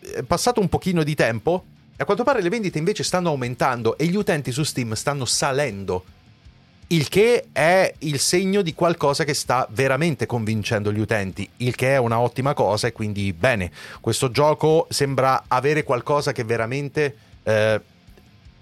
è 0.00 0.22
passato 0.22 0.60
un 0.60 0.68
pochino 0.68 1.02
di 1.02 1.14
tempo 1.14 1.64
e 1.96 2.02
a 2.02 2.04
quanto 2.04 2.24
pare 2.24 2.42
le 2.42 2.48
vendite 2.48 2.78
invece 2.78 3.02
stanno 3.02 3.28
aumentando 3.28 3.96
e 3.96 4.06
gli 4.06 4.16
utenti 4.16 4.52
su 4.52 4.62
Steam 4.62 4.94
stanno 4.94 5.24
salendo. 5.24 6.04
Il 6.92 7.08
che 7.08 7.46
è 7.52 7.94
il 7.98 8.18
segno 8.18 8.62
di 8.62 8.74
qualcosa 8.74 9.22
che 9.22 9.32
sta 9.32 9.64
veramente 9.70 10.26
convincendo 10.26 10.92
gli 10.92 10.98
utenti, 10.98 11.48
il 11.58 11.76
che 11.76 11.94
è 11.94 11.98
una 11.98 12.18
ottima 12.18 12.52
cosa 12.52 12.88
e 12.88 12.92
quindi 12.92 13.32
bene, 13.32 13.70
questo 14.00 14.32
gioco 14.32 14.88
sembra 14.90 15.44
avere 15.46 15.84
qualcosa 15.84 16.32
che 16.32 16.42
veramente 16.42 17.16
eh, 17.44 17.80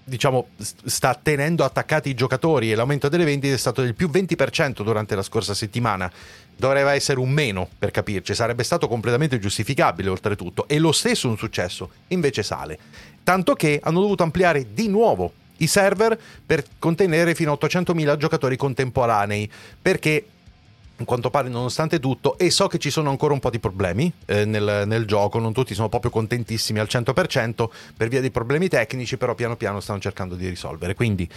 diciamo, 0.03 0.49
sta 0.57 1.17
tenendo 1.19 1.63
attaccati 1.63 2.09
i 2.09 2.13
giocatori 2.13 2.71
e 2.71 2.75
l'aumento 2.75 3.09
delle 3.09 3.23
vendite 3.23 3.55
è 3.55 3.57
stato 3.57 3.81
del 3.81 3.95
più 3.95 4.09
20% 4.09 4.83
durante 4.83 5.15
la 5.15 5.23
scorsa 5.23 5.55
settimana. 5.55 6.11
Dovrebbe 6.55 6.91
essere 6.91 7.19
un 7.19 7.31
meno, 7.31 7.67
per 7.79 7.89
capirci, 7.89 8.35
sarebbe 8.35 8.61
stato 8.61 8.87
completamente 8.87 9.39
giustificabile 9.39 10.07
oltretutto, 10.07 10.67
e 10.67 10.77
lo 10.77 10.91
stesso 10.91 11.27
un 11.27 11.37
successo, 11.37 11.89
invece 12.09 12.43
sale. 12.43 12.77
Tanto 13.23 13.55
che 13.55 13.79
hanno 13.81 14.01
dovuto 14.01 14.21
ampliare 14.21 14.71
di 14.71 14.87
nuovo 14.87 15.33
i 15.59 15.67
server 15.67 16.19
per 16.45 16.63
contenere 16.77 17.35
fino 17.35 17.53
a 17.53 17.57
800.000 17.59 18.17
giocatori 18.17 18.57
contemporanei, 18.57 19.49
perché 19.81 20.25
in 20.99 21.05
quanto 21.05 21.29
pare 21.29 21.47
nonostante 21.47 21.99
tutto 21.99 22.37
e 22.37 22.49
so 22.51 22.67
che 22.67 22.77
ci 22.77 22.89
sono 22.89 23.09
ancora 23.09 23.33
un 23.33 23.39
po' 23.39 23.49
di 23.49 23.59
problemi 23.59 24.11
eh, 24.25 24.45
nel, 24.45 24.83
nel, 24.85 25.05
gioco, 25.05 25.39
non 25.39 25.53
tutti 25.53 25.73
sono 25.73 25.89
proprio 25.89 26.11
contentissimi 26.11 26.79
al 26.79 26.87
100% 26.89 27.69
per 27.95 28.09
via 28.09 28.19
dei 28.19 28.31
problemi 28.31 28.67
tecnici, 28.67 29.17
però 29.17 29.33
piano 29.33 29.55
piano 29.55 29.79
stanno 29.79 29.99
cercando 29.99 30.35
di 30.35 30.47
risolvere. 30.47 30.95
Quindi 30.95 31.27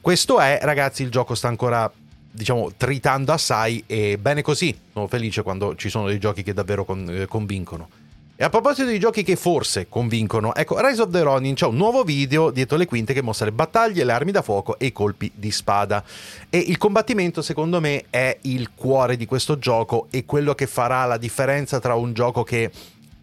questo 0.00 0.40
è, 0.40 0.58
ragazzi, 0.62 1.02
il 1.02 1.10
gioco 1.10 1.34
sta 1.34 1.48
ancora 1.48 1.90
diciamo 2.34 2.72
tritando 2.76 3.32
assai 3.32 3.84
e 3.86 4.18
bene 4.18 4.42
così, 4.42 4.76
sono 4.92 5.06
felice 5.06 5.42
quando 5.42 5.76
ci 5.76 5.88
sono 5.88 6.08
dei 6.08 6.18
giochi 6.18 6.42
che 6.42 6.52
davvero 6.52 6.84
con, 6.84 7.08
eh, 7.08 7.26
convincono. 7.26 7.88
E 8.36 8.42
a 8.42 8.50
proposito 8.50 8.88
di 8.88 8.98
giochi 8.98 9.22
che 9.22 9.36
forse 9.36 9.86
convincono, 9.88 10.56
ecco, 10.56 10.84
Rise 10.84 11.02
of 11.02 11.10
the 11.10 11.22
Ronin 11.22 11.54
c'è 11.54 11.66
un 11.66 11.76
nuovo 11.76 12.02
video 12.02 12.50
dietro 12.50 12.76
le 12.76 12.84
quinte 12.84 13.12
che 13.12 13.22
mostra 13.22 13.44
le 13.44 13.52
battaglie, 13.52 14.02
le 14.02 14.10
armi 14.10 14.32
da 14.32 14.42
fuoco 14.42 14.76
e 14.76 14.86
i 14.86 14.92
colpi 14.92 15.30
di 15.32 15.52
spada. 15.52 16.02
E 16.50 16.58
il 16.58 16.76
combattimento, 16.76 17.42
secondo 17.42 17.80
me, 17.80 18.06
è 18.10 18.36
il 18.42 18.70
cuore 18.74 19.16
di 19.16 19.24
questo 19.24 19.56
gioco 19.60 20.08
e 20.10 20.24
quello 20.24 20.52
che 20.56 20.66
farà 20.66 21.04
la 21.04 21.16
differenza 21.16 21.78
tra 21.78 21.94
un 21.94 22.12
gioco 22.12 22.42
che, 22.42 22.72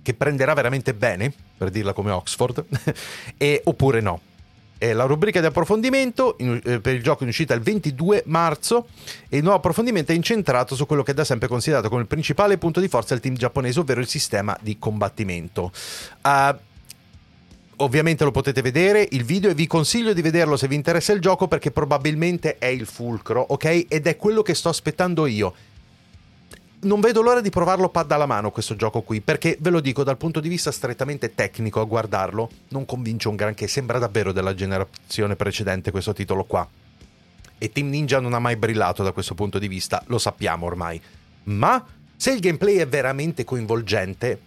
che 0.01 0.13
prenderà 0.13 0.53
veramente 0.53 0.93
bene, 0.93 1.33
per 1.57 1.71
dirla 1.71 1.91
come 1.91 2.11
Oxford, 2.11 2.63
e, 3.35 3.61
oppure 3.65 3.99
no 3.99 4.21
è 4.81 4.93
la 4.93 5.03
rubrica 5.03 5.39
di 5.39 5.45
approfondimento 5.45 6.37
in, 6.39 6.59
eh, 6.65 6.79
per 6.79 6.95
il 6.95 7.03
gioco 7.03 7.21
in 7.21 7.29
uscita 7.29 7.53
il 7.53 7.61
22 7.61 8.23
marzo 8.25 8.87
e 9.29 9.37
il 9.37 9.43
nuovo 9.43 9.59
approfondimento 9.59 10.11
è 10.11 10.15
incentrato 10.15 10.73
su 10.73 10.87
quello 10.87 11.03
che 11.03 11.11
è 11.11 11.13
da 11.13 11.23
sempre 11.23 11.47
considerato 11.47 11.87
come 11.87 12.01
il 12.01 12.07
principale 12.07 12.57
punto 12.57 12.79
di 12.79 12.87
forza 12.87 13.13
del 13.13 13.21
team 13.21 13.35
giapponese, 13.35 13.79
ovvero 13.79 13.99
il 13.99 14.07
sistema 14.07 14.57
di 14.59 14.79
combattimento. 14.79 15.71
Uh, 16.23 16.57
ovviamente 17.77 18.23
lo 18.23 18.31
potete 18.31 18.63
vedere 18.63 19.07
il 19.11 19.23
video 19.23 19.51
e 19.51 19.53
vi 19.53 19.67
consiglio 19.67 20.13
di 20.13 20.21
vederlo 20.23 20.57
se 20.57 20.67
vi 20.67 20.73
interessa 20.73 21.13
il 21.13 21.21
gioco 21.21 21.47
perché 21.47 21.69
probabilmente 21.69 22.57
è 22.57 22.65
il 22.65 22.87
fulcro, 22.87 23.45
ok? 23.49 23.85
Ed 23.87 24.07
è 24.07 24.15
quello 24.15 24.41
che 24.41 24.55
sto 24.55 24.69
aspettando 24.69 25.27
io 25.27 25.53
non 26.83 26.99
vedo 26.99 27.21
l'ora 27.21 27.41
di 27.41 27.49
provarlo 27.49 27.89
pad 27.89 28.11
alla 28.11 28.25
mano 28.25 28.51
questo 28.51 28.75
gioco 28.75 29.01
qui, 29.01 29.21
perché 29.21 29.57
ve 29.59 29.69
lo 29.69 29.79
dico 29.79 30.03
dal 30.03 30.17
punto 30.17 30.39
di 30.39 30.49
vista 30.49 30.71
strettamente 30.71 31.35
tecnico 31.35 31.79
a 31.79 31.85
guardarlo, 31.85 32.49
non 32.69 32.85
convince 32.85 33.27
un 33.27 33.35
granché, 33.35 33.67
sembra 33.67 33.99
davvero 33.99 34.31
della 34.31 34.55
generazione 34.55 35.35
precedente 35.35 35.91
questo 35.91 36.13
titolo 36.13 36.43
qua. 36.43 36.67
E 37.57 37.71
Team 37.71 37.89
Ninja 37.89 38.19
non 38.19 38.33
ha 38.33 38.39
mai 38.39 38.55
brillato 38.55 39.03
da 39.03 39.11
questo 39.11 39.35
punto 39.35 39.59
di 39.59 39.67
vista, 39.67 40.01
lo 40.07 40.17
sappiamo 40.17 40.65
ormai. 40.65 40.99
Ma 41.43 41.85
se 42.15 42.31
il 42.31 42.39
gameplay 42.39 42.77
è 42.77 42.87
veramente 42.87 43.43
coinvolgente, 43.43 44.39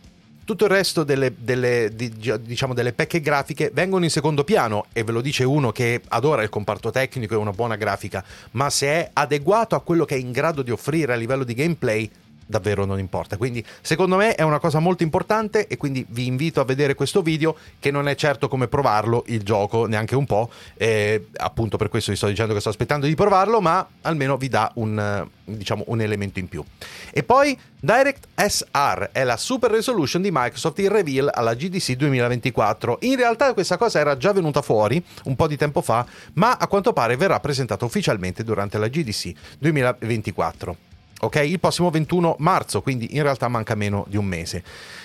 tutto 0.45 0.65
il 0.65 0.71
resto 0.71 1.05
delle, 1.05 1.33
delle, 1.39 1.91
diciamo, 1.95 2.75
delle 2.75 2.93
pecche 2.93 3.21
grafiche 3.21 3.71
vengono 3.73 4.05
in 4.05 4.11
secondo 4.11 4.45
piano 4.45 4.87
e 4.93 5.03
ve 5.03 5.13
lo 5.13 5.21
dice 5.21 5.45
uno 5.45 5.73
che 5.73 6.03
adora 6.09 6.43
il 6.43 6.51
comparto 6.51 6.91
tecnico 6.91 7.35
e 7.35 7.39
una 7.39 7.53
buona 7.53 7.77
grafica, 7.77 8.23
ma 8.53 8.69
se 8.69 8.87
è 8.89 9.11
adeguato 9.13 9.75
a 9.75 9.81
quello 9.81 10.05
che 10.05 10.17
è 10.17 10.19
in 10.19 10.33
grado 10.33 10.63
di 10.63 10.71
offrire 10.71 11.13
a 11.13 11.17
livello 11.17 11.45
di 11.45 11.55
gameplay, 11.55 12.11
davvero 12.47 12.85
non 12.85 12.99
importa. 12.99 13.37
Quindi 13.37 13.65
secondo 13.81 14.17
me 14.17 14.35
è 14.35 14.43
una 14.43 14.59
cosa 14.59 14.79
molto 14.79 15.03
importante 15.03 15.67
e 15.67 15.77
quindi 15.77 16.05
vi 16.09 16.27
invito 16.27 16.61
a 16.61 16.65
vedere 16.65 16.95
questo 16.95 17.23
video 17.23 17.57
che 17.79 17.91
non 17.91 18.09
è 18.09 18.15
certo 18.15 18.49
come 18.49 18.69
provarlo 18.69 19.25
il 19.27 19.43
gioco 19.43 19.87
neanche 19.87 20.17
un 20.17 20.27
po', 20.27 20.51
eh, 20.77 21.29
appunto 21.37 21.77
per 21.77 21.89
questo 21.89 22.11
vi 22.11 22.17
sto 22.17 22.27
dicendo 22.27 22.55
che 22.55 22.61
sto 22.61 22.69
aspettando 22.69 23.07
di 23.07 23.15
provarlo, 23.15 23.61
ma 23.61 23.87
almeno 24.03 24.37
vi 24.37 24.49
dà 24.49 24.71
un, 24.75 25.27
diciamo, 25.45 25.85
un 25.89 26.01
elemento 26.01 26.39
in 26.39 26.49
più. 26.49 26.65
E 27.11 27.23
poi 27.23 27.59
Direct 27.81 28.29
SR 28.35 29.11
è 29.13 29.25
la 29.25 29.37
super 29.37 29.71
resolution 29.71 30.23
di 30.23 30.31
Microsoft 30.33 30.79
in 30.79 30.89
reveal 30.89 31.31
alla 31.33 31.55
GDC 31.55 31.93
2024. 31.93 32.99
In 33.03 33.17
realtà 33.17 33.53
questa 33.53 33.77
cosa 33.77 33.99
era 33.99 34.17
già 34.17 34.33
venuta 34.33 34.63
fuori 34.63 35.05
un 35.25 35.37
po' 35.37 35.47
di 35.47 35.57
tempo 35.59 35.83
fa, 35.83 36.07
ma 36.35 36.57
a 36.57 36.67
quanto 36.67 36.95
pare 36.95 37.17
verrà 37.17 37.39
presentata 37.41 37.85
ufficialmente 37.85 38.43
durante 38.43 38.79
la 38.79 38.89
GDC 38.89 39.33
2024 39.59 40.77
ok? 41.21 41.37
Il 41.37 41.61
prossimo 41.61 41.91
21 41.91 42.37
marzo, 42.39 42.83
quindi 42.83 43.17
in 43.17 43.23
realtà 43.23 43.49
manca 43.49 43.75
meno 43.75 44.05
di 44.09 44.17
un 44.17 44.25
mese. 44.25 44.63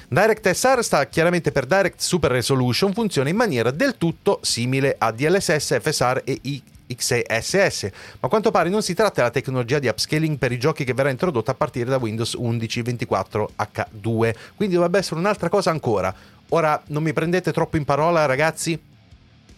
Direct 0.07 0.49
SR 0.49 0.83
sta 0.83 1.07
chiaramente 1.07 1.51
per 1.51 1.65
Direct 1.65 1.99
Super 1.99 2.31
Resolution, 2.31 2.93
funziona 2.93 3.29
in 3.29 3.35
maniera 3.35 3.71
del 3.71 3.97
tutto 3.97 4.39
simile 4.41 4.95
a 4.97 5.11
DLSS, 5.11 5.79
FSR 5.79 6.21
e 6.23 6.61
XSS, 6.95 7.83
ma 7.83 7.91
a 8.21 8.27
quanto 8.27 8.49
pare 8.49 8.69
non 8.69 8.81
si 8.81 8.95
tratta 8.95 9.15
della 9.15 9.29
tecnologia 9.29 9.77
di 9.77 9.87
upscaling 9.87 10.37
per 10.37 10.51
i 10.51 10.57
giochi 10.57 10.83
che 10.83 10.93
verrà 10.93 11.11
introdotta 11.11 11.51
a 11.51 11.53
partire 11.53 11.89
da 11.89 11.97
Windows 11.97 12.33
11 12.33 12.81
24H2, 12.81 14.33
quindi 14.55 14.75
dovrebbe 14.75 14.97
essere 14.97 15.19
un'altra 15.19 15.49
cosa 15.49 15.69
ancora. 15.69 16.13
Ora 16.49 16.81
non 16.87 17.03
mi 17.03 17.13
prendete 17.13 17.53
troppo 17.53 17.77
in 17.77 17.85
parola, 17.85 18.25
ragazzi, 18.25 18.79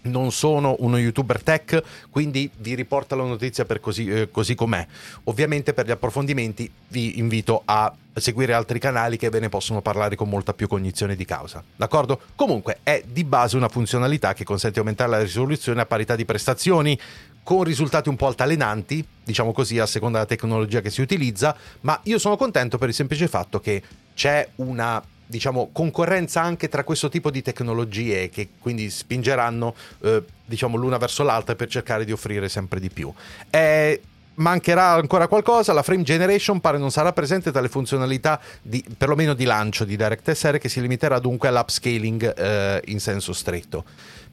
non 0.03 0.31
sono 0.31 0.75
uno 0.79 0.97
youtuber 0.97 1.41
tech, 1.43 1.81
quindi 2.09 2.49
vi 2.57 2.75
riporto 2.75 3.15
la 3.15 3.23
notizia 3.23 3.65
per 3.65 3.79
così, 3.79 4.07
eh, 4.07 4.31
così, 4.31 4.55
com'è. 4.55 4.85
Ovviamente 5.25 5.73
per 5.73 5.85
gli 5.85 5.91
approfondimenti 5.91 6.71
vi 6.87 7.19
invito 7.19 7.61
a 7.65 7.93
seguire 8.13 8.53
altri 8.53 8.79
canali 8.79 9.17
che 9.17 9.29
ve 9.29 9.39
ne 9.39 9.49
possono 9.49 9.81
parlare 9.81 10.15
con 10.15 10.27
molta 10.27 10.53
più 10.53 10.67
cognizione 10.67 11.15
di 11.15 11.25
causa. 11.25 11.63
D'accordo? 11.75 12.19
Comunque 12.35 12.79
è 12.83 13.03
di 13.05 13.23
base 13.23 13.55
una 13.55 13.69
funzionalità 13.69 14.33
che 14.33 14.43
consente 14.43 14.75
di 14.75 14.79
aumentare 14.79 15.11
la 15.11 15.21
risoluzione 15.21 15.81
a 15.81 15.85
parità 15.85 16.15
di 16.15 16.25
prestazioni 16.25 16.99
con 17.43 17.63
risultati 17.63 18.09
un 18.09 18.15
po' 18.15 18.27
altalenanti, 18.27 19.03
diciamo 19.23 19.51
così, 19.51 19.79
a 19.79 19.85
seconda 19.85 20.19
della 20.19 20.29
tecnologia 20.29 20.81
che 20.81 20.89
si 20.89 21.01
utilizza, 21.01 21.55
ma 21.81 21.99
io 22.03 22.19
sono 22.19 22.37
contento 22.37 22.77
per 22.77 22.89
il 22.89 22.93
semplice 22.93 23.27
fatto 23.27 23.59
che 23.59 23.81
c'è 24.13 24.47
una 24.55 25.01
diciamo, 25.31 25.69
concorrenza 25.71 26.41
anche 26.41 26.69
tra 26.69 26.83
questo 26.83 27.09
tipo 27.09 27.31
di 27.31 27.41
tecnologie 27.41 28.29
che 28.29 28.49
quindi 28.59 28.89
spingeranno 28.89 29.73
eh, 30.01 30.23
diciamo, 30.45 30.77
l'una 30.77 30.97
verso 30.97 31.23
l'altra 31.23 31.55
per 31.55 31.69
cercare 31.69 32.05
di 32.05 32.11
offrire 32.11 32.49
sempre 32.49 32.79
di 32.79 32.89
più. 32.89 33.11
È 33.49 33.99
mancherà 34.33 34.93
ancora 34.93 35.27
qualcosa, 35.27 35.73
la 35.73 35.83
frame 35.83 36.03
generation 36.03 36.59
pare 36.61 36.77
non 36.77 36.89
sarà 36.89 37.11
presente 37.13 37.51
tra 37.51 37.61
le 37.61 37.69
funzionalità 37.69 38.39
di, 38.61 38.83
perlomeno 38.97 39.33
di 39.33 39.43
lancio 39.43 39.83
di 39.83 39.95
DirectX 39.95 40.57
che 40.57 40.69
si 40.69 40.81
limiterà 40.81 41.19
dunque 41.19 41.47
all'upscaling 41.49 42.33
eh, 42.37 42.81
in 42.85 42.99
senso 42.99 43.33
stretto. 43.33 43.83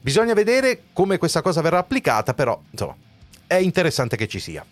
Bisogna 0.01 0.33
vedere 0.33 0.83
come 0.93 1.17
questa 1.17 1.41
cosa 1.41 1.61
verrà 1.61 1.79
applicata, 1.79 2.33
però 2.33 2.59
insomma, 2.71 2.95
è 3.45 3.55
interessante 3.55 4.15
che 4.15 4.27
ci 4.27 4.39
sia. 4.39 4.65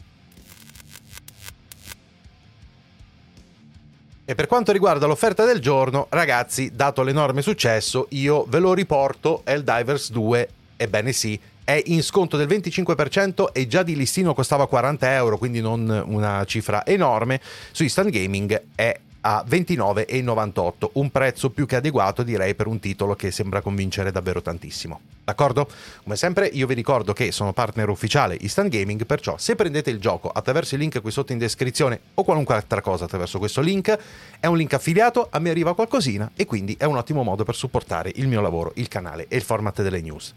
E 4.30 4.36
per 4.36 4.48
quanto 4.48 4.74
riguarda 4.74 5.06
l'offerta 5.06 5.46
del 5.46 5.62
giorno, 5.62 6.08
ragazzi, 6.10 6.72
dato 6.74 7.02
l'enorme 7.02 7.42
successo, 7.42 8.08
io 8.10 8.44
ve 8.50 8.60
lo 8.60 8.74
riporto 8.74 9.42
Divers 9.64 10.12
2, 10.12 10.50
ebbene 10.76 11.14
sì, 11.14 11.40
è 11.64 11.82
in 11.86 12.04
sconto 12.04 12.36
del 12.36 12.46
25% 12.46 13.54
e 13.54 13.68
già 13.68 13.84
di 13.84 13.96
listino 13.96 14.34
costava 14.34 14.68
40 14.68 15.14
euro, 15.14 15.38
quindi 15.38 15.62
non 15.62 16.04
una 16.08 16.44
cifra 16.44 16.86
enorme. 16.86 17.40
Su 17.72 17.84
Instant 17.84 18.10
Gaming 18.10 18.64
è 18.76 19.00
a 19.22 19.44
29,98, 19.48 20.90
un 20.94 21.10
prezzo 21.10 21.50
più 21.50 21.66
che 21.66 21.78
adeguato 21.78 22.24
direi 22.24 22.56
per 22.56 22.68
un 22.68 22.80
titolo 22.80 23.16
che 23.16 23.32
sembra 23.32 23.62
convincere 23.62 24.12
davvero 24.12 24.42
tantissimo. 24.42 25.00
D'accordo? 25.24 25.68
Come 26.04 26.16
sempre 26.16 26.48
io 26.48 26.68
vi 26.68 26.74
ricordo 26.74 27.12
che 27.12 27.32
sono 27.34 27.52
partner 27.52 27.90
ufficiale 27.90 28.38
Instant 28.40 28.70
Gaming, 28.70 29.06
perciò 29.06 29.38
se 29.38 29.56
prendete 29.56 29.90
il 29.90 30.00
gioco 30.00 30.30
attraverso 30.30 30.76
il 30.76 30.82
link 30.82 31.02
qui 31.02 31.12
sotto 31.12 31.34
in 31.34 31.38
descrizione 31.38 32.00
o 32.14 32.24
qualunque 32.24 32.56
altra 32.56 32.82
cosa 32.82 33.06
attraverso 33.06 33.38
questo 33.38 33.60
link, 33.60 33.98
è 34.40 34.48
un 34.48 34.56
link 34.56 34.74
affiliato, 34.74 35.28
a 35.30 35.40
me 35.40 35.50
arriva 35.50 35.76
qualcosina 35.76 36.32
e 36.36 36.46
quindi 36.46 36.76
è 36.80 36.86
un 36.86 36.96
ottimo 36.96 37.24
modo 37.24 37.44
per 37.44 37.56
supportare 37.56 38.12
il 38.16 38.28
mio 38.28 38.40
lavoro, 38.40 38.72
il 38.76 38.88
canale 38.88 39.26
e 39.28 39.36
il 39.36 39.44
format 39.44 39.82
delle 39.82 40.00
news. 40.00 40.34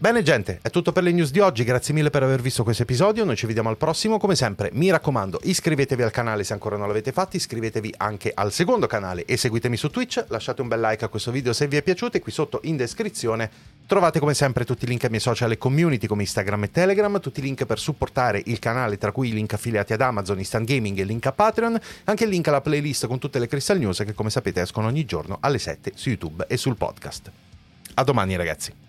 Bene 0.00 0.22
gente, 0.22 0.60
è 0.62 0.70
tutto 0.70 0.92
per 0.92 1.02
le 1.02 1.12
news 1.12 1.30
di 1.30 1.40
oggi, 1.40 1.62
grazie 1.62 1.92
mille 1.92 2.08
per 2.08 2.22
aver 2.22 2.40
visto 2.40 2.64
questo 2.64 2.84
episodio, 2.84 3.22
noi 3.26 3.36
ci 3.36 3.44
vediamo 3.44 3.68
al 3.68 3.76
prossimo, 3.76 4.16
come 4.16 4.34
sempre 4.34 4.70
mi 4.72 4.88
raccomando 4.88 5.40
iscrivetevi 5.42 6.00
al 6.00 6.10
canale 6.10 6.42
se 6.42 6.54
ancora 6.54 6.78
non 6.78 6.86
l'avete 6.86 7.12
fatto, 7.12 7.36
iscrivetevi 7.36 7.96
anche 7.98 8.32
al 8.34 8.50
secondo 8.50 8.86
canale 8.86 9.26
e 9.26 9.36
seguitemi 9.36 9.76
su 9.76 9.90
Twitch, 9.90 10.24
lasciate 10.28 10.62
un 10.62 10.68
bel 10.68 10.80
like 10.80 11.04
a 11.04 11.08
questo 11.08 11.30
video 11.30 11.52
se 11.52 11.68
vi 11.68 11.76
è 11.76 11.82
piaciuto 11.82 12.16
e 12.16 12.20
qui 12.20 12.32
sotto 12.32 12.60
in 12.62 12.78
descrizione 12.78 13.50
trovate 13.86 14.20
come 14.20 14.32
sempre 14.32 14.64
tutti 14.64 14.86
i 14.86 14.88
link 14.88 15.04
ai 15.04 15.10
miei 15.10 15.20
social 15.20 15.50
e 15.50 15.58
community 15.58 16.06
come 16.06 16.22
Instagram 16.22 16.62
e 16.62 16.70
Telegram, 16.70 17.20
tutti 17.20 17.40
i 17.40 17.42
link 17.42 17.66
per 17.66 17.78
supportare 17.78 18.40
il 18.46 18.58
canale 18.58 18.96
tra 18.96 19.12
cui 19.12 19.28
i 19.28 19.32
link 19.32 19.52
affiliati 19.52 19.92
ad 19.92 20.00
Amazon, 20.00 20.38
Instant 20.38 20.66
Gaming 20.66 20.96
e 20.96 21.02
il 21.02 21.08
link 21.08 21.26
a 21.26 21.32
Patreon, 21.32 21.78
anche 22.04 22.24
il 22.24 22.30
link 22.30 22.48
alla 22.48 22.62
playlist 22.62 23.06
con 23.06 23.18
tutte 23.18 23.38
le 23.38 23.48
Crystal 23.48 23.76
News 23.76 23.98
che 23.98 24.14
come 24.14 24.30
sapete 24.30 24.62
escono 24.62 24.86
ogni 24.86 25.04
giorno 25.04 25.36
alle 25.40 25.58
7 25.58 25.92
su 25.94 26.08
YouTube 26.08 26.46
e 26.48 26.56
sul 26.56 26.78
podcast. 26.78 27.30
A 27.92 28.02
domani 28.02 28.34
ragazzi. 28.36 28.88